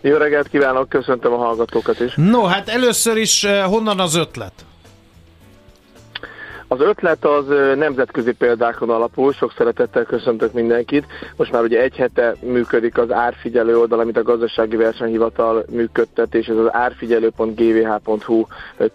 [0.00, 2.12] Jó reggelt kívánok, köszöntöm a hallgatókat is.
[2.16, 4.52] No, hát először is honnan az ötlet?
[6.68, 7.44] Az ötlet az
[7.76, 11.06] nemzetközi példákon alapul, sok szeretettel köszöntök mindenkit.
[11.36, 16.46] Most már ugye egy hete működik az árfigyelő oldal, amit a gazdasági versenyhivatal működtet, és
[16.46, 18.46] ez az árfigyelő.gvh.hu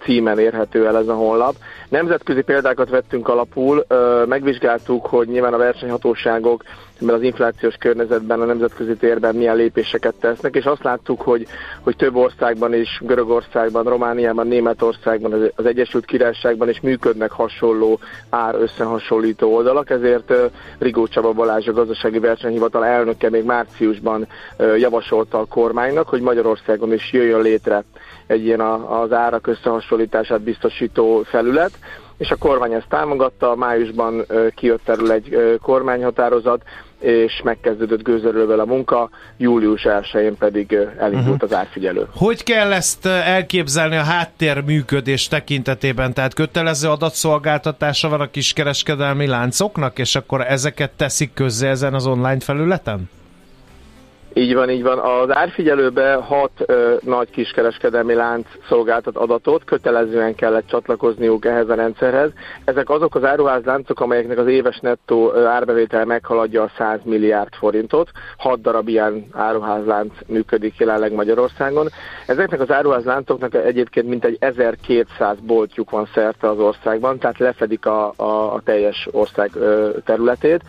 [0.03, 1.55] címen érhető el ez a honlap.
[1.89, 3.85] Nemzetközi példákat vettünk alapul,
[4.25, 6.63] megvizsgáltuk, hogy nyilván a versenyhatóságok
[7.01, 11.47] mert az inflációs környezetben, a nemzetközi térben milyen lépéseket tesznek, és azt láttuk, hogy,
[11.81, 19.53] hogy több országban is, Görögországban, Romániában, Németországban, az Egyesült Királyságban is működnek hasonló ár összehasonlító
[19.55, 20.33] oldalak, ezért
[20.77, 24.27] Rigó Csaba Balázs, a gazdasági versenyhivatal elnöke még márciusban
[24.77, 27.83] javasolta a kormánynak, hogy Magyarországon is jöjjön létre
[28.27, 31.71] egy ilyen az árak összehasonlítását biztosító felület,
[32.17, 36.63] és a kormány ezt támogatta, májusban kijött erről egy kormányhatározat,
[37.01, 41.37] és megkezdődött gőzerővel a munka, július 1-én pedig elindult uh-huh.
[41.41, 42.07] az árfigyelő.
[42.15, 46.13] Hogy kell ezt elképzelni a háttér működés tekintetében?
[46.13, 52.39] Tehát kötelező adatszolgáltatása van a kiskereskedelmi láncoknak, és akkor ezeket teszik közzé ezen az online
[52.39, 53.09] felületen?
[54.33, 54.99] Így van, így van.
[54.99, 62.29] Az árfigyelőbe hat ö, nagy kiskereskedelmi lánc szolgáltat adatot, kötelezően kellett csatlakozniuk ehhez a rendszerhez.
[62.65, 68.09] Ezek azok az áruházláncok, amelyeknek az éves nettó árbevétel meghaladja a 100 milliárd forintot.
[68.37, 71.87] Hat darab ilyen áruházlánc működik jelenleg Magyarországon.
[72.27, 78.53] Ezeknek az áruházláncoknak egyébként mintegy 1200 boltjuk van szerte az országban, tehát lefedik a, a,
[78.53, 80.61] a teljes ország ö, területét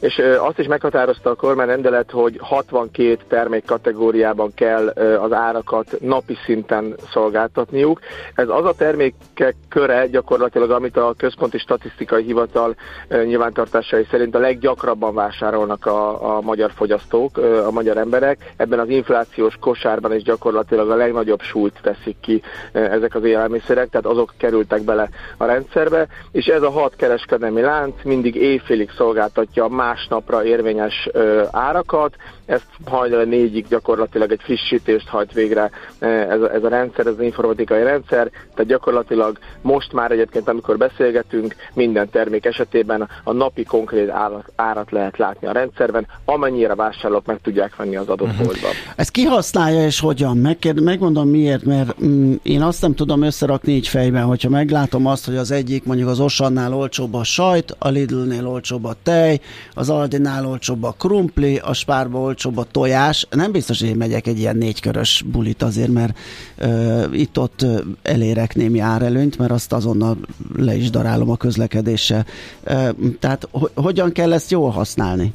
[0.00, 4.88] és azt is meghatározta a kormány rendelet, hogy 62 termék kategóriában kell
[5.20, 8.00] az árakat napi szinten szolgáltatniuk.
[8.34, 12.76] Ez az a termékek köre gyakorlatilag, amit a Központi Statisztikai Hivatal
[13.08, 18.52] nyilvántartásai szerint a leggyakrabban vásárolnak a, a magyar fogyasztók, a magyar emberek.
[18.56, 22.42] Ebben az inflációs kosárban is gyakorlatilag a legnagyobb súlyt teszik ki
[22.72, 27.94] ezek az élelmiszerek, tehát azok kerültek bele a rendszerbe, és ez a hat kereskedelmi lánc
[28.04, 31.08] mindig éjfélig szolgáltatja a másnapra érvényes
[31.50, 32.16] árakat,
[32.48, 37.20] ezt hajnal négyig gyakorlatilag egy frissítést hajt végre ez a, ez a rendszer, ez az
[37.20, 44.10] informatikai rendszer, tehát gyakorlatilag most már egyébként, amikor beszélgetünk, minden termék esetében a napi konkrét
[44.10, 48.46] árat, árat lehet látni a rendszerben, amennyire vásárlók meg tudják venni az adott uh-huh.
[48.46, 48.70] boltban.
[48.96, 50.36] Ezt kihasználja és hogyan?
[50.36, 55.24] Megkér, megmondom miért, mert mm, én azt nem tudom összerakni így fejben, hogyha meglátom azt,
[55.26, 59.40] hogy az egyik mondjuk az Osannál olcsóbb a sajt, a Lidlnél olcsóbb a tej,
[59.74, 63.26] az Aldinál olcsóbb a krumpli, a Spárba olcsóbb a tojás.
[63.30, 66.18] Nem biztos, hogy én megyek egy ilyen négykörös bulit azért, mert
[66.58, 67.66] uh, itt-ott
[68.02, 70.18] elérek némi árelőnyt, mert azt azonnal
[70.56, 72.26] le is darálom a közlekedéssel.
[72.66, 72.88] Uh,
[73.20, 75.32] tehát ho- hogyan kell ezt jól használni?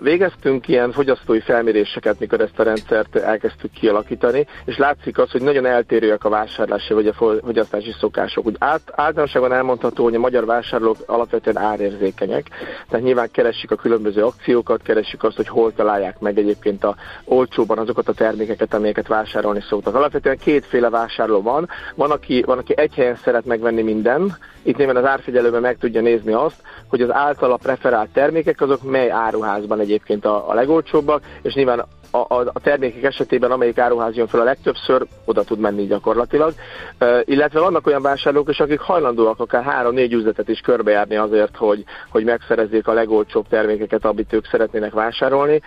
[0.00, 5.66] Végeztünk ilyen fogyasztói felméréseket, mikor ezt a rendszert elkezdtük kialakítani, és látszik az, hogy nagyon
[5.66, 7.12] eltérőek a vásárlási vagy a
[7.42, 8.46] fogyasztási szokások.
[8.46, 12.46] Úgy át, általánosságban elmondható, hogy a magyar vásárlók alapvetően árérzékenyek,
[12.88, 17.78] tehát nyilván keresik a különböző akciókat, keresik azt, hogy hol találják meg egyébként a olcsóban
[17.78, 19.94] azokat a termékeket, amelyeket vásárolni szoktak.
[19.94, 21.68] Alapvetően kétféle vásárló van.
[21.94, 26.00] Van, aki, van, aki egy helyen szeret megvenni minden, itt nyilván az árfigyelőben meg tudja
[26.00, 31.54] nézni azt, hogy az általa preferált termékek azok mely áruházban egyébként a, a legolcsóbbak, és
[31.54, 36.52] nyilván a, a, termékek esetében, amelyik áruház jön fel a legtöbbször, oda tud menni gyakorlatilag.
[37.00, 41.84] Uh, illetve vannak olyan vásárlók is, akik hajlandóak akár három-négy üzletet is körbejárni azért, hogy,
[42.10, 45.60] hogy megszerezzék a legolcsóbb termékeket, amit ők szeretnének vásárolni.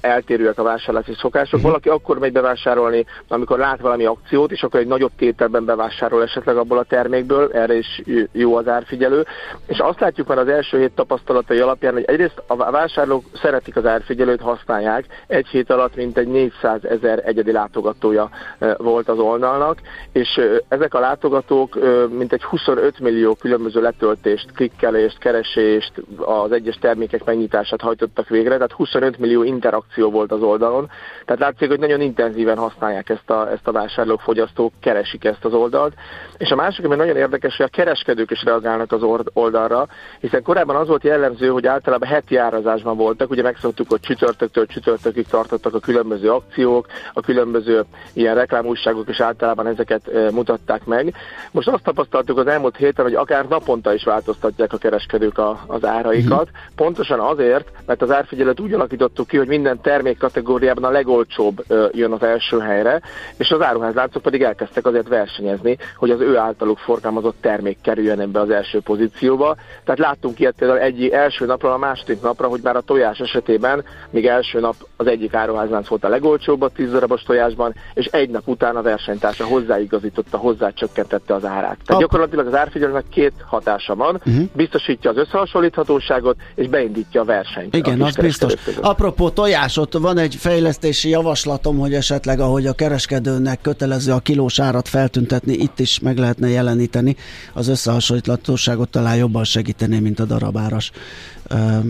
[0.00, 1.54] Eltérőek a vásárlási szokások.
[1.54, 1.70] Uh-huh.
[1.70, 6.56] Valaki akkor megy bevásárolni, amikor lát valami akciót, és akkor egy nagyobb tételben bevásárol esetleg
[6.56, 9.24] abból a termékből, erre is jó az árfigyelő.
[9.66, 13.86] És azt látjuk már az első hét tapasztalatai alapján, hogy egyrészt a vásárlók szeretik az
[13.86, 15.04] árfigyelőt, használják.
[15.26, 18.30] Egy hét alatt alatt mintegy 400 ezer egyedi látogatója
[18.76, 19.78] volt az oldalnak,
[20.12, 21.78] és ezek a látogatók
[22.10, 29.18] mintegy 25 millió különböző letöltést, klikkelést, keresést, az egyes termékek megnyitását hajtottak végre, tehát 25
[29.18, 30.90] millió interakció volt az oldalon,
[31.24, 35.52] tehát látszik, hogy nagyon intenzíven használják ezt a, ezt a vásárlók, fogyasztók, keresik ezt az
[35.52, 35.94] oldalt.
[36.36, 39.02] És a másik, ami nagyon érdekes, hogy a kereskedők is reagálnak az
[39.32, 39.86] oldalra,
[40.20, 45.26] hiszen korábban az volt jellemző, hogy általában heti árazásban voltak, ugye megszoktuk, hogy csütörtöktől csütörtökig
[45.26, 51.14] tartottak a különböző akciók, a különböző ilyen reklámújságok is általában ezeket mutatták meg.
[51.50, 55.84] Most azt tapasztaltuk az elmúlt héten, hogy akár naponta is változtatják a kereskedők a, az
[55.84, 56.74] áraikat, uh-huh.
[56.76, 62.12] pontosan azért, mert az árfigyelőt úgy alakítottuk ki, hogy minden termék kategóriában a legolcsóbb jön
[62.12, 63.00] az első helyre,
[63.36, 68.40] és az áruházláncok pedig elkezdtek azért versenyezni, hogy az ő általuk forgalmazott termék kerüljön ebbe
[68.40, 69.56] az első pozícióba.
[69.84, 73.84] Tehát láttunk ilyet például egy első napra a második napra, hogy már a tojás esetében
[74.10, 78.30] még első nap az egyik áruházlánc volt a legolcsóbb a 10 darabos tojásban, és egy
[78.30, 81.78] nap után a versenytársa hozzáigazította, hozzácsökkentette az árát.
[81.84, 84.44] Tehát gyakorlatilag az árfigyelőnek két hatása van, uh-huh.
[84.54, 87.76] biztosítja az összehasonlíthatóságot, és beindítja a versenyt.
[87.76, 88.52] Igen, az biztos.
[88.80, 94.60] Apropó tojás, ott van egy fejlesztési javaslatom, hogy esetleg ahogy a kereskedőnek kötelező a kilós
[94.60, 97.16] árat feltüntetni, itt is meg lehetne jeleníteni.
[97.52, 100.90] Az összehasonlíthatóságot talán jobban segíteni, mint a darabáras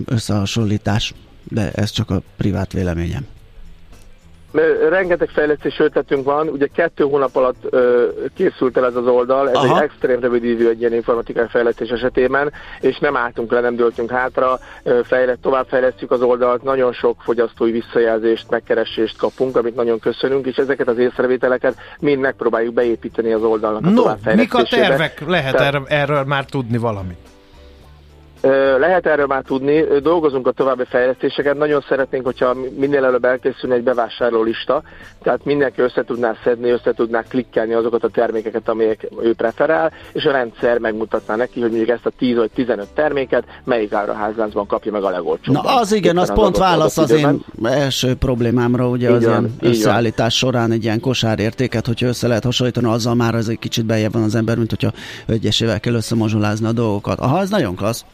[0.05, 1.13] összehasonlítás.
[1.49, 3.25] De ez csak a privát véleményem
[4.89, 9.55] rengeteg fejlesztés ötletünk van, ugye kettő hónap alatt ö, készült el ez az oldal, ez
[9.55, 9.77] Aha.
[9.77, 14.11] egy extrém rövid idő egy ilyen informatikai fejlesztés esetében, és nem álltunk le, nem döltünk
[14.11, 14.59] hátra,
[15.03, 20.55] fejlett, tovább fejlesztjük az oldalt, nagyon sok fogyasztói visszajelzést, megkeresést kapunk, amit nagyon köszönünk, és
[20.55, 25.23] ezeket az észrevételeket mind megpróbáljuk beépíteni az oldalnak a no, Mik a tervek?
[25.27, 27.32] Lehet Tehát, erről, erről már tudni valamit?
[28.77, 33.83] Lehet erről már tudni, dolgozunk a további fejlesztéseket, nagyon szeretnénk, hogyha minél előbb elkészülne egy
[33.83, 34.83] bevásárló lista,
[35.21, 40.23] tehát mindenki össze tudná szedni, össze tudná klikkelni azokat a termékeket, amelyek ő preferál, és
[40.23, 44.91] a rendszer megmutatná neki, hogy mondjuk ezt a 10 vagy 15 terméket melyik áruházláncban kapja
[44.91, 45.63] meg a legolcsóbban.
[45.65, 49.55] Na az igen, az, az pont válasz az én első problémámra, ugye igen, az ilyen
[49.59, 54.13] összeállítás során egy ilyen kosárértéket, hogyha össze lehet hasonlítani, azzal már ez egy kicsit bejebb
[54.13, 54.91] van az ember, mint hogyha
[55.27, 57.19] egyesével kell összemozsolázni a dolgokat.
[57.19, 58.05] Aha, ez nagyon klassz.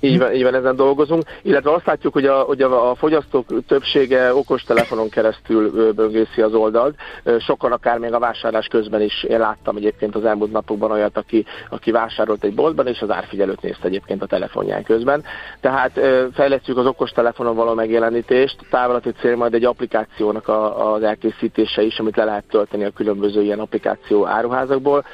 [0.00, 3.46] Így van, így van, ezen dolgozunk, illetve azt látjuk, hogy a, hogy a, a fogyasztók
[3.66, 6.94] többsége okostelefonon keresztül böngészi az oldalt.
[7.38, 11.44] Sokan akár még a vásárlás közben is, én láttam egyébként az elmúlt napokban olyat, aki,
[11.70, 15.24] aki vásárolt egy boltban, és az árfigyelőt nézte egyébként a telefonján közben.
[15.60, 16.00] Tehát
[16.32, 22.16] fejlesztjük az okostelefonon való megjelenítést, távlati cél majd egy applikációnak a, az elkészítése is, amit
[22.16, 25.04] le lehet tölteni a különböző ilyen applikáció áruházakból,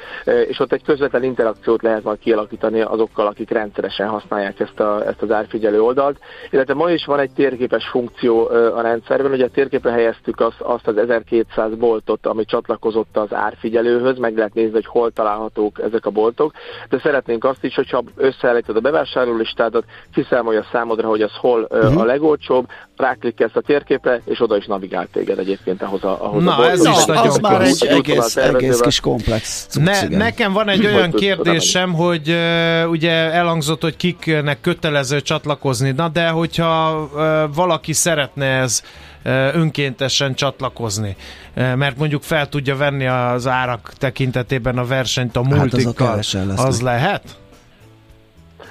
[0.48, 5.06] és ott egy közvetlen interakciót lehet majd kialakítani azokkal, akik rendszeresen használják ezt ezt, a,
[5.06, 6.18] ezt az árfigyelő oldalt,
[6.50, 10.86] illetve ma is van egy térképes funkció a rendszerben, ugye a térképre helyeztük azt, azt
[10.86, 16.10] az 1200 boltot, ami csatlakozott az árfigyelőhöz, meg lehet nézni, hogy hol találhatók ezek a
[16.10, 16.52] boltok,
[16.88, 22.00] de szeretnénk azt is, hogyha összeállítod a bevásárlólistádat, kiszámolja számodra, hogy az hol uh-huh.
[22.00, 22.66] a legolcsóbb,
[22.96, 26.84] ráklikkelsz a térképre, és oda is navigál téged egyébként ahhoz a, ahhoz Na, a ez
[26.84, 31.10] is nagyon az már egy egész, egész kis komplex cucc, ne, Nekem van egy olyan
[31.10, 37.08] kérdésem, hogy uh, ugye elhangzott, hogy kiknek kötelező csatlakozni, na de hogyha
[37.54, 38.82] valaki szeretne ez
[39.52, 41.16] önkéntesen csatlakozni,
[41.54, 46.80] mert mondjuk fel tudja venni az árak tekintetében a versenyt a multikkal, hát az, az
[46.80, 47.36] lehet?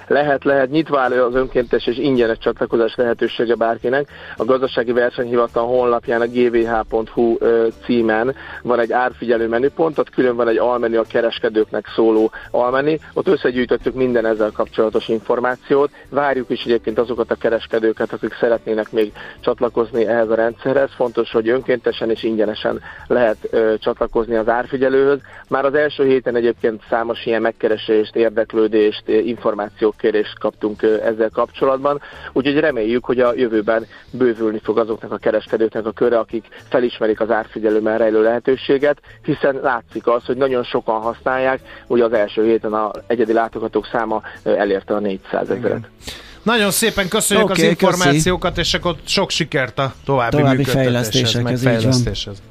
[0.08, 4.10] Lehet, lehet nyitva áll az önkéntes és ingyenes csatlakozás lehetősége bárkinek.
[4.38, 7.38] A gazdasági versenyhivatal honlapján a gvh.hu
[7.86, 13.28] címen van egy árfigyelő menüpont, ott külön van egy almenü a kereskedőknek szóló almenü, ott
[13.28, 15.92] összegyűjtöttük minden ezzel kapcsolatos információt.
[16.10, 20.90] Várjuk is egyébként azokat a kereskedőket, akik szeretnének még csatlakozni ehhez a rendszerhez.
[20.96, 25.20] Fontos, hogy önkéntesen és ingyenesen lehet ö, csatlakozni az árfigyelőhöz.
[25.48, 29.04] Már az első héten egyébként számos ilyen megkeresést, érdeklődést,
[29.96, 32.02] információk kérést kaptunk ezzel kapcsolatban,
[32.34, 37.32] úgyhogy reméljük, hogy a jövőben bővülni fog azoknak a kereskedőknek a köre, akik felismerik az
[37.32, 42.92] árfigyelőben rejlő lehetőséget, hiszen látszik az, hogy nagyon sokan használják, ugye az első héten a
[43.08, 45.90] egyedi látogatók száma elérte a 400 ezeret.
[46.44, 48.68] Nagyon szépen köszönjük okay, az információkat, köszi.
[48.68, 51.62] és akkor sok sikert a további, további fejlesztésekhez.
[51.62, 52.42] fejlesztéshez.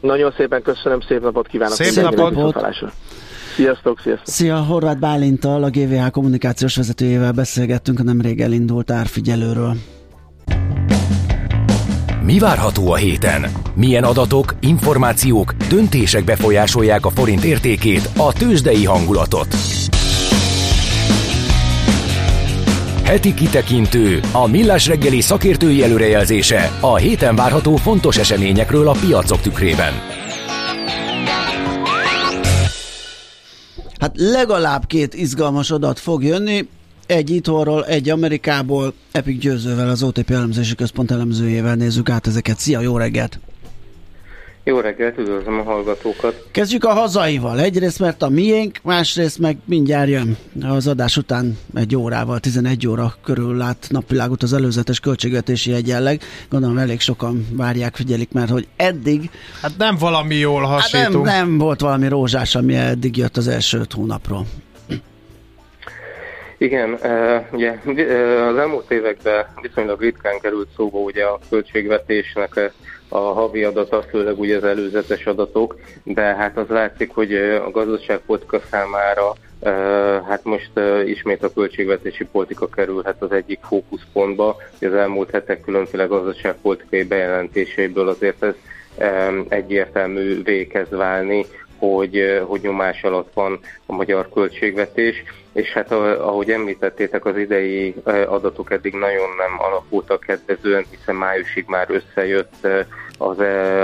[0.00, 1.74] Nagyon szépen köszönöm, szép napot kívánok!
[1.74, 2.34] Szép, szép napot!
[2.34, 2.92] napot.
[3.56, 4.26] Sziasztok, sziasztok!
[4.26, 9.76] Szia, Horváth Bálintal, a GVH kommunikációs vezetőjével beszélgettünk a nemrég elindult árfigyelőről.
[12.22, 13.46] Mi várható a héten?
[13.74, 19.54] Milyen adatok, információk, döntések befolyásolják a forint értékét, a tőzsdei hangulatot?
[23.04, 30.15] Heti kitekintő, a millás reggeli szakértői előrejelzése a héten várható fontos eseményekről a piacok tükrében.
[33.98, 36.68] Hát legalább két izgalmas adat fog jönni,
[37.06, 38.94] egy itthonról, egy Amerikából.
[39.12, 42.58] Epic győzővel, az OTP elemzési központ elemzőjével nézzük át ezeket.
[42.58, 43.38] Szia, jó reggelt!
[44.68, 46.46] Jó reggelt, üdvözlöm a hallgatókat.
[46.50, 47.60] Kezdjük a hazaival.
[47.60, 53.14] Egyrészt, mert a miénk, másrészt meg mindjárt jön az adás után egy órával, 11 óra
[53.24, 56.22] körül lát napvilágot az előzetes költségvetési egyenleg.
[56.48, 59.30] Gondolom elég sokan várják, figyelik, mert hogy eddig...
[59.62, 61.26] Hát nem valami jól hasítunk.
[61.26, 64.46] Hát nem, nem volt valami rózsás, ami eddig jött az első öt hónapról.
[66.58, 66.98] Igen,
[67.52, 67.78] ugye
[68.46, 72.72] az elmúlt években viszonylag ritkán került szóba ugye a költségvetésnek
[73.08, 78.60] a havi adata, főleg ugye az előzetes adatok, de hát az látszik, hogy a gazdaságpolitika
[78.70, 79.32] számára
[80.28, 80.70] hát most
[81.04, 84.56] ismét a költségvetési politika kerülhet az egyik fókuszpontba.
[84.80, 88.54] Az elmúlt hetek különféle gazdaságpolitikai bejelentéseiből azért ez
[89.48, 91.46] egyértelmű kezd válni,
[91.78, 95.24] hogy, hogy nyomás alatt van a magyar költségvetés,
[95.56, 97.94] és hát ahogy említettétek, az idei
[98.26, 102.66] adatok eddig nagyon nem alakultak kedvezően, hiszen májusig már összejött
[103.18, 103.38] az,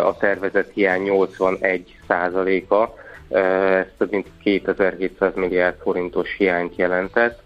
[0.05, 2.95] a tervezett hiány 81 százaléka,
[3.29, 7.41] ez több mint 2700 milliárd forintos hiányt jelentett.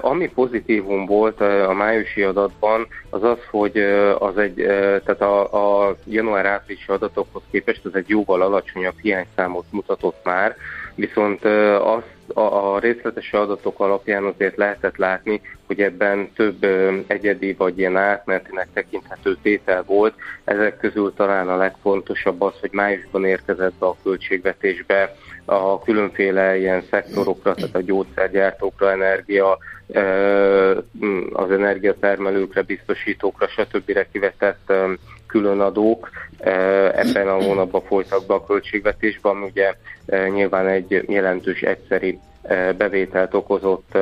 [0.00, 3.78] Ami pozitívum volt a májusi adatban, az az, hogy
[4.18, 4.54] az egy,
[5.04, 10.56] tehát a, a január-áprilisi adatokhoz képest ez egy jóval alacsonyabb hiányszámot mutatott már,
[10.94, 11.44] viszont
[11.84, 12.02] az,
[12.34, 16.64] a, részletes adatok alapján azért lehetett látni, hogy ebben több
[17.06, 20.14] egyedi vagy ilyen átmenetinek tekinthető tétel volt.
[20.44, 25.14] Ezek közül talán a legfontosabb az, hogy májusban érkezett be a költségvetésbe
[25.44, 29.58] a különféle ilyen szektorokra, tehát a gyógyszergyártókra, energia,
[31.32, 34.06] az energiatermelőkre, biztosítókra, stb.
[34.12, 34.72] kivetett
[35.30, 36.10] különadók
[36.94, 39.74] ebben a hónapban folytak be a költségvetésben, ugye
[40.28, 42.18] nyilván egy jelentős egyszeri
[42.76, 43.98] bevételt okozott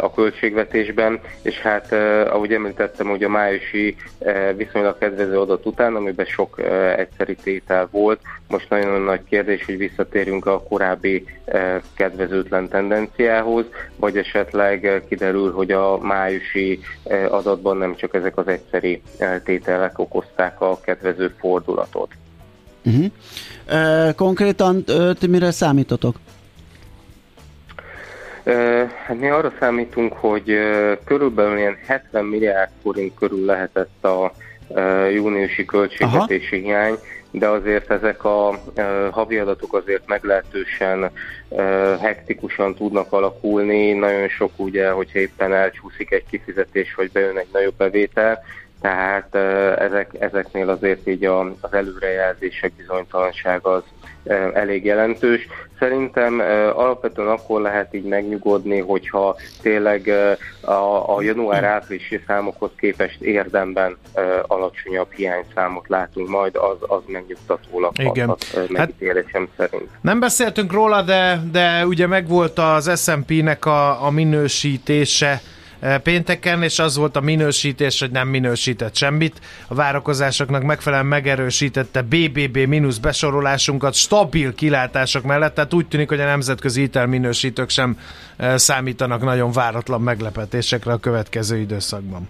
[0.00, 1.92] a költségvetésben, és hát
[2.28, 3.96] ahogy említettem, hogy a májusi
[4.56, 6.60] viszonylag kedvező adat után, amiben sok
[6.96, 11.24] egyszeri tétel volt, most nagyon nagy kérdés, hogy visszatérünk a korábbi
[11.94, 13.64] kedvezőtlen tendenciához,
[13.96, 16.80] vagy esetleg kiderül, hogy a májusi
[17.28, 19.02] adatban nem csak ezek az egyszeri
[19.44, 22.08] tételek okozták a kedvező fordulatot.
[22.84, 24.14] Uh-huh.
[24.14, 24.84] Konkrétan
[25.18, 26.16] ti mire számítotok?
[29.06, 30.58] Hát mi arra számítunk, hogy
[31.04, 34.32] körülbelül ilyen 70 milliárd forint körül lehetett a
[35.12, 36.64] júniusi költségvetési Aha.
[36.64, 36.94] hiány,
[37.30, 38.60] de azért ezek a
[39.10, 41.10] havi adatok azért meglehetősen
[42.00, 43.92] hektikusan tudnak alakulni.
[43.92, 48.42] Nagyon sok ugye, hogyha éppen elcsúszik egy kifizetés, vagy bejön egy nagyobb bevétel,
[48.80, 49.34] tehát
[49.78, 53.82] ezek, ezeknél azért így az előrejelzések bizonytalanság az
[54.52, 55.46] elég jelentős.
[55.78, 56.40] Szerintem
[56.74, 60.12] alapvetően akkor lehet így megnyugodni, hogyha tényleg
[60.60, 63.96] a, a január-áprilisi számokhoz képest érdemben
[64.46, 68.36] alacsonyabb hiányszámot látunk, majd az, az megnyugtatólag Igen.
[68.68, 69.90] megítélésem hát, szerint.
[70.00, 75.40] Nem beszéltünk róla, de, de ugye megvolt az S&P-nek a, a minősítése
[76.02, 79.40] pénteken, és az volt a minősítés, hogy nem minősített semmit.
[79.68, 86.24] A várakozásoknak megfelelően megerősítette BBB mínusz besorolásunkat stabil kilátások mellett, tehát úgy tűnik, hogy a
[86.24, 87.98] nemzetközi hitelminősítők sem
[88.36, 92.28] eh, számítanak nagyon váratlan meglepetésekre a következő időszakban.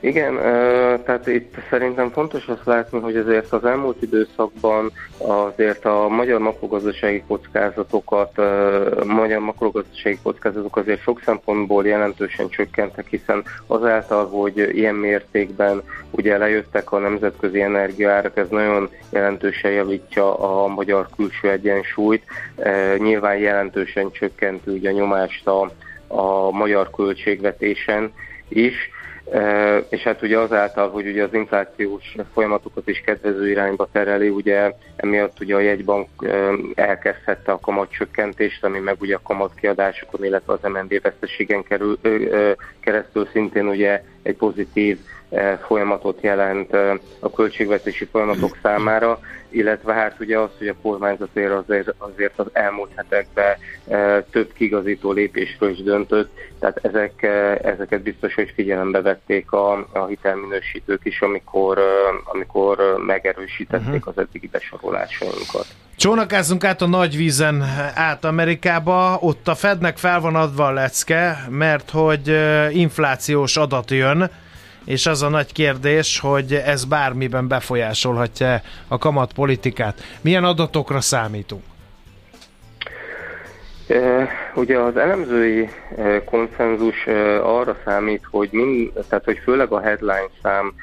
[0.00, 0.34] Igen,
[1.04, 7.22] tehát itt szerintem fontos azt látni, hogy azért az elmúlt időszakban azért a magyar makrogazdasági
[7.26, 8.40] kockázatokat,
[9.04, 16.92] magyar makrogazdasági kockázatok azért sok szempontból jelentősen csökkentek, hiszen azáltal, hogy ilyen mértékben ugye lejöttek
[16.92, 22.24] a nemzetközi energiaárak, ez nagyon jelentősen javítja a magyar külső egyensúlyt,
[22.98, 25.70] nyilván jelentősen csökkent ugye a nyomást a,
[26.06, 28.12] a magyar költségvetésen
[28.48, 28.90] is,
[29.88, 35.40] és hát ugye azáltal, hogy ugye az inflációs folyamatokat is kedvező irányba tereli, ugye emiatt
[35.40, 36.08] ugye a jegybank
[36.74, 41.98] elkezdhette a kamatcsökkentést, ami meg ugye a kamatkiadásokon, illetve az MND veszteségen kerül,
[42.80, 44.98] keresztül szintén ugye egy pozitív
[45.66, 46.72] folyamatot jelent
[47.20, 49.18] a költségvetési folyamatok számára,
[49.50, 53.56] illetve hát ugye az, hogy a kormányzat azért, azért az elmúlt hetekben
[54.30, 57.22] több kigazító lépésről is döntött, tehát ezek,
[57.62, 61.78] ezeket biztos, hogy figyelembe vették a, a hitelminősítők is, amikor,
[62.24, 64.12] amikor megerősítették uh-huh.
[64.16, 65.66] az eddigi besorolásainkat.
[65.96, 67.62] Csónakázzunk át a nagy vízen
[67.94, 72.38] át Amerikába, ott a Fednek fel van adva a lecke, mert hogy
[72.70, 74.30] inflációs adat jön,
[74.88, 80.02] és az a nagy kérdés, hogy ez bármiben befolyásolhatja a kamatpolitikát.
[80.20, 81.62] Milyen adatokra számítunk?
[84.54, 85.68] Ugye az elemzői
[86.24, 87.06] konszenzus
[87.42, 90.74] arra számít, hogy, mind, tehát, hogy főleg a headline szám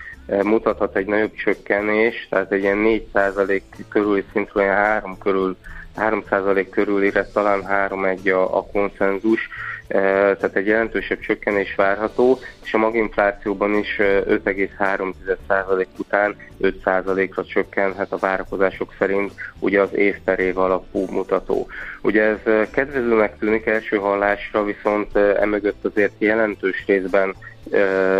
[0.44, 5.58] mutathat egy nagyobb csökkenés, tehát egy ilyen 4% körüli szintről, ilyen 3 körül
[5.98, 9.50] 3% körülire, talán 3-1 a, a konszenzus,
[9.88, 18.94] tehát egy jelentősebb csökkenés várható, és a maginflációban is 5,3% után 5%-ra csökkenhet a várakozások
[18.98, 21.68] szerint ugye az év per év alapú mutató.
[22.02, 27.36] Ugye ez kedvezőnek tűnik első hallásra, viszont emögött azért jelentős részben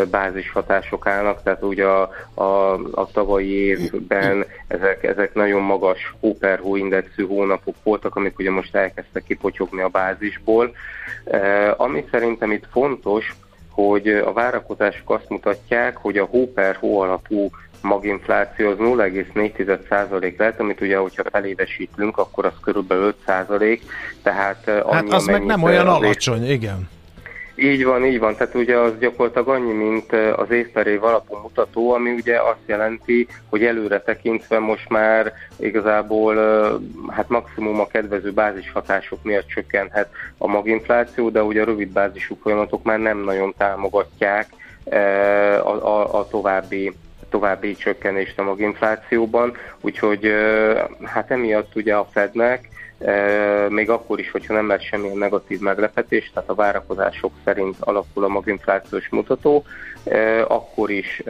[0.10, 7.26] bázishatások állnak, tehát ugye a, a, a tavalyi évben ezek, ezek nagyon magas hóperhó indexű
[7.26, 10.76] hónapok voltak, amik ugye most elkezdtek kipotyogni a bázisból.
[11.78, 13.36] Ami szerintem itt fontos,
[13.70, 17.50] hogy a várakozások azt mutatják, hogy a hó per hó alapú
[17.82, 23.80] maginfláció az 0,4% lehet, amit ugye, hogyha felévesítünk, akkor az körülbelül 5%,
[24.24, 26.90] tehát Hát az meg nem olyan alacsony, igen.
[27.58, 28.36] Így van, így van.
[28.36, 32.66] Tehát ugye az gyakorlatilag annyi, mint az év per év alapú mutató, ami ugye azt
[32.66, 36.36] jelenti, hogy előre tekintve most már igazából
[37.10, 42.84] hát maximum a kedvező bázishatások miatt csökkenhet a maginfláció, de ugye a rövid bázisú folyamatok
[42.84, 44.48] már nem nagyon támogatják
[45.64, 46.94] a, a, a további
[47.30, 50.34] további csökkenést a maginflációban, úgyhogy
[51.04, 52.70] hát emiatt ugye a Fednek
[53.70, 58.28] még akkor is, hogyha nem lesz semmilyen negatív meglepetés, tehát a várakozások szerint alakul a
[58.28, 59.64] maginflációs mutató,
[60.48, 61.24] akkor is,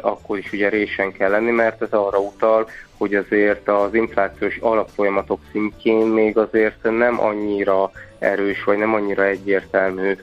[0.00, 5.40] akkor is ugye résen kell lenni, mert ez arra utal, hogy azért az inflációs alapfolyamatok
[5.50, 10.16] szintjén még azért nem annyira erős, vagy nem annyira egyértelmű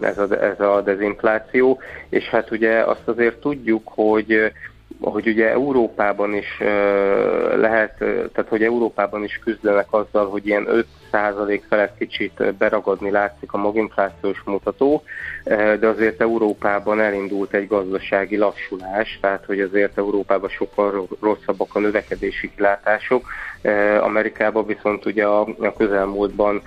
[0.00, 4.52] ez a, ez a dezinfláció, és hát ugye azt azért tudjuk, hogy
[5.00, 6.58] hogy ugye Európában is
[7.56, 10.68] lehet, tehát hogy Európában is küzdenek azzal, hogy ilyen
[11.12, 15.02] 5% felett kicsit beragadni látszik a maginflációs mutató,
[15.80, 22.50] de azért Európában elindult egy gazdasági lassulás, tehát hogy azért Európában sokkal rosszabbak a növekedési
[22.56, 23.26] kilátások,
[24.00, 26.62] Amerikában viszont ugye a, a közelmúltban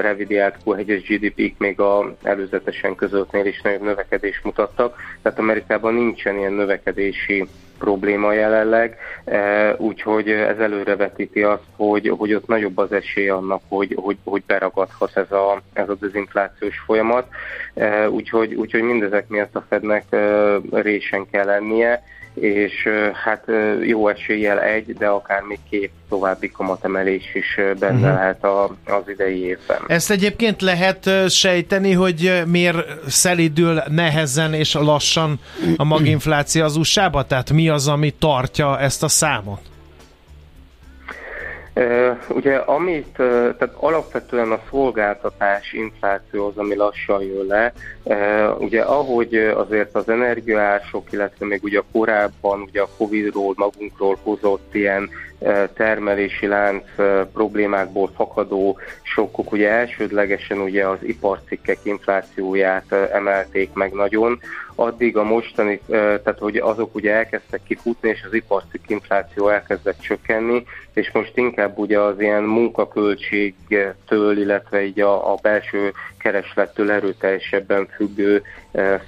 [0.00, 6.52] revidiált Q1-es GDP-k még a előzetesen közöltnél is nagyobb növekedés mutattak, tehát Amerikában nincsen ilyen
[6.52, 7.48] növekedési
[7.78, 8.96] probléma jelenleg,
[9.76, 15.16] úgyhogy ez előrevetíti azt, hogy, hogy ott nagyobb az esély annak, hogy, hogy, hogy beragadhat
[15.16, 17.28] ez a, ez a dezinflációs folyamat,
[18.10, 20.04] úgyhogy, úgyhogy mindezek miatt a Fednek
[20.70, 22.02] résen kell lennie,
[22.40, 22.88] és
[23.24, 23.44] hát
[23.82, 28.14] jó eséllyel egy, de akár még két további kamatemelés is benne uh-huh.
[28.14, 29.78] lehet a, az idei évben.
[29.86, 35.40] Ezt egyébként lehet sejteni, hogy miért szelidül nehezen és lassan
[35.76, 39.60] a maginfláció az usa Tehát mi az, ami tartja ezt a számot?
[42.28, 47.72] Ugye amit, tehát alapvetően a szolgáltatás infláció az, ami lassan jön le.
[48.58, 55.10] Ugye ahogy azért az energiaások, illetve még ugye korábban ugye a Covid-ról magunkról hozott ilyen
[55.74, 56.84] termelési lánc
[57.32, 64.40] problémákból fakadó sokkok, ugye elsődlegesen ugye az iparcikkek inflációját emelték meg nagyon,
[64.74, 70.64] addig a mostani, tehát hogy azok ugye elkezdtek kifutni, és az iparcikk infláció elkezdett csökkenni,
[70.92, 78.42] és most inkább ugye az ilyen munkaköltségtől, illetve így a, a belső kereslettől erőteljesebben függő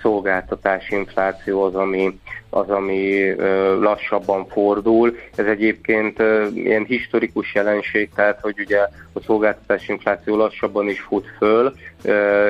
[0.00, 2.18] szolgáltatás infláció az, ami,
[2.50, 3.34] az, ami
[3.80, 5.16] lassabban fordul.
[5.34, 6.22] Ez egyébként
[6.54, 8.78] ilyen historikus jelenség, tehát hogy ugye
[9.12, 11.74] a szolgáltatás infláció lassabban is fut föl,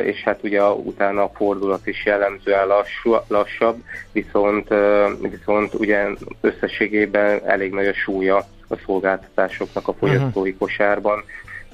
[0.04, 3.76] és hát ugye utána a fordulat is jellemzően lassú, lassabb,
[4.12, 4.68] viszont,
[5.30, 6.06] viszont ugye
[6.40, 11.24] összességében elég nagy a súlya a szolgáltatásoknak a fogyasztói kosárban,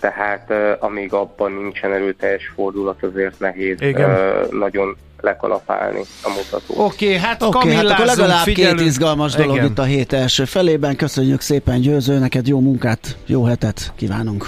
[0.00, 0.52] tehát
[0.82, 4.18] amíg abban nincsen erőteljes fordulat, azért nehéz Igen.
[4.50, 6.84] nagyon lekalapálni a mutató.
[6.84, 8.78] Oké, okay, hát okay, hát akkor legalább figyelünk.
[8.78, 9.66] két izgalmas dolog Igen.
[9.66, 10.96] itt a hét első felében.
[10.96, 14.46] Köszönjük szépen Győző, neked jó munkát, jó hetet kívánunk.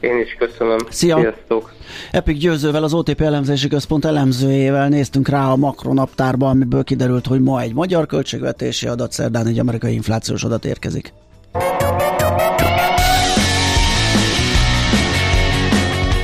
[0.00, 0.78] Én is köszönöm.
[0.90, 1.16] Szia!
[1.16, 1.72] Sziasztok!
[2.10, 7.60] Epic Győzővel, az OTP elemzési központ elemzőjével néztünk rá a makronaptárba, amiből kiderült, hogy ma
[7.60, 11.12] egy magyar költségvetési adat, szerdán egy amerikai inflációs adat érkezik.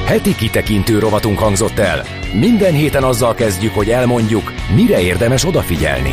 [0.08, 2.04] Heti kitekintő rovatunk hangzott el.
[2.32, 6.10] Minden héten azzal kezdjük, hogy elmondjuk, mire érdemes odafigyelni.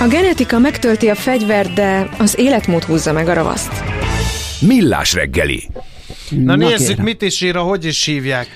[0.00, 3.72] A genetika megtölti a fegyvert, de az életmód húzza meg a ravaszt.
[4.60, 5.68] Millás reggeli.
[6.30, 7.04] Na, Na nézzük, kérem.
[7.04, 8.46] mit is ír, hogy is hívják.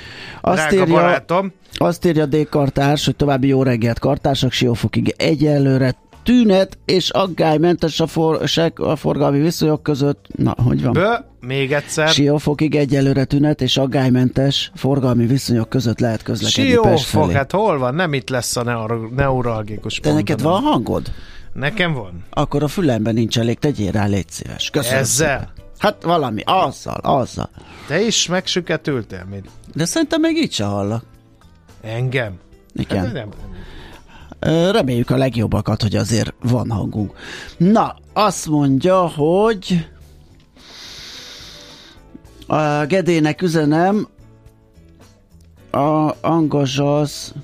[0.41, 1.53] Azt írja, barátom.
[1.75, 2.49] azt írja D.
[2.49, 5.95] Kartárs, hogy további jó reggelt kartársak, Siófokig egyelőre
[6.29, 8.41] tünet és aggálymentes a, for,
[8.75, 10.27] a forgalmi viszonyok között.
[10.37, 10.93] Na, hogy van?
[10.93, 12.09] Bö, még egyszer.
[12.09, 17.33] Siófokig egyelőre tünet és aggálymentes forgalmi viszonyok között lehet közlekedni Siófok, Pest felé.
[17.33, 17.95] hát hol van?
[17.95, 21.13] Nem itt lesz a neuro, neuralgikus De neked van hangod?
[21.53, 22.25] Nekem van.
[22.31, 24.71] Akkor a fülemben nincs elég, tegyél rá, légy szíves.
[24.71, 25.39] Köszönöm Ezzel?
[25.39, 25.53] Szépen.
[25.79, 27.51] Hát valami, azzal, azzal.
[27.87, 29.49] Te is megsüketültél, mint.
[29.75, 31.05] De szerintem még így se hallak.
[31.83, 32.39] Engem?
[32.75, 33.05] Igen.
[33.05, 33.29] Hát nem,
[34.41, 37.13] Reméljük a legjobbakat, hogy azért van hangunk.
[37.57, 39.89] Na, azt mondja, hogy
[42.47, 44.09] a Gedének üzenem,
[45.71, 47.35] a Angazsaz,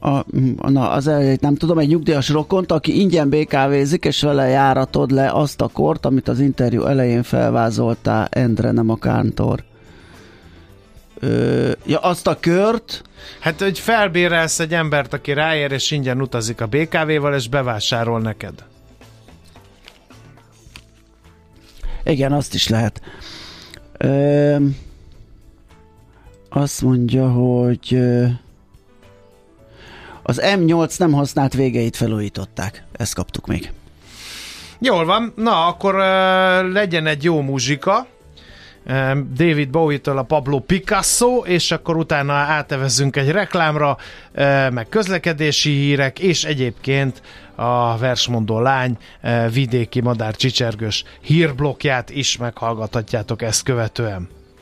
[0.00, 0.24] a,
[0.70, 5.30] na, az elejét nem tudom, egy nyugdíjas rokont, aki ingyen BKV-zik, és vele járatod le
[5.32, 9.64] azt a kort, amit az interjú elején felvázoltál, Endre, nem a kántor.
[11.20, 13.02] Ö, ja, azt a kört.
[13.40, 18.64] Hát, hogy felbérelsz egy embert, aki ráér, és ingyen utazik a BKV-val, és bevásárol neked.
[22.04, 23.00] Igen, azt is lehet.
[23.98, 24.56] Ö,
[26.48, 28.26] azt mondja, hogy ö,
[30.22, 32.84] az M8 nem használt végeit felújították.
[32.92, 33.72] Ezt kaptuk még.
[34.78, 38.06] Jól van, na akkor uh, legyen egy jó muzsika.
[39.36, 43.96] David Bowie-től a Pablo Picasso, és akkor utána átevezzünk egy reklámra,
[44.70, 47.22] meg közlekedési hírek, és egyébként
[47.54, 48.98] a versmondó lány
[49.52, 54.28] vidéki madár csicsergős hírblokját is meghallgathatjátok ezt követően.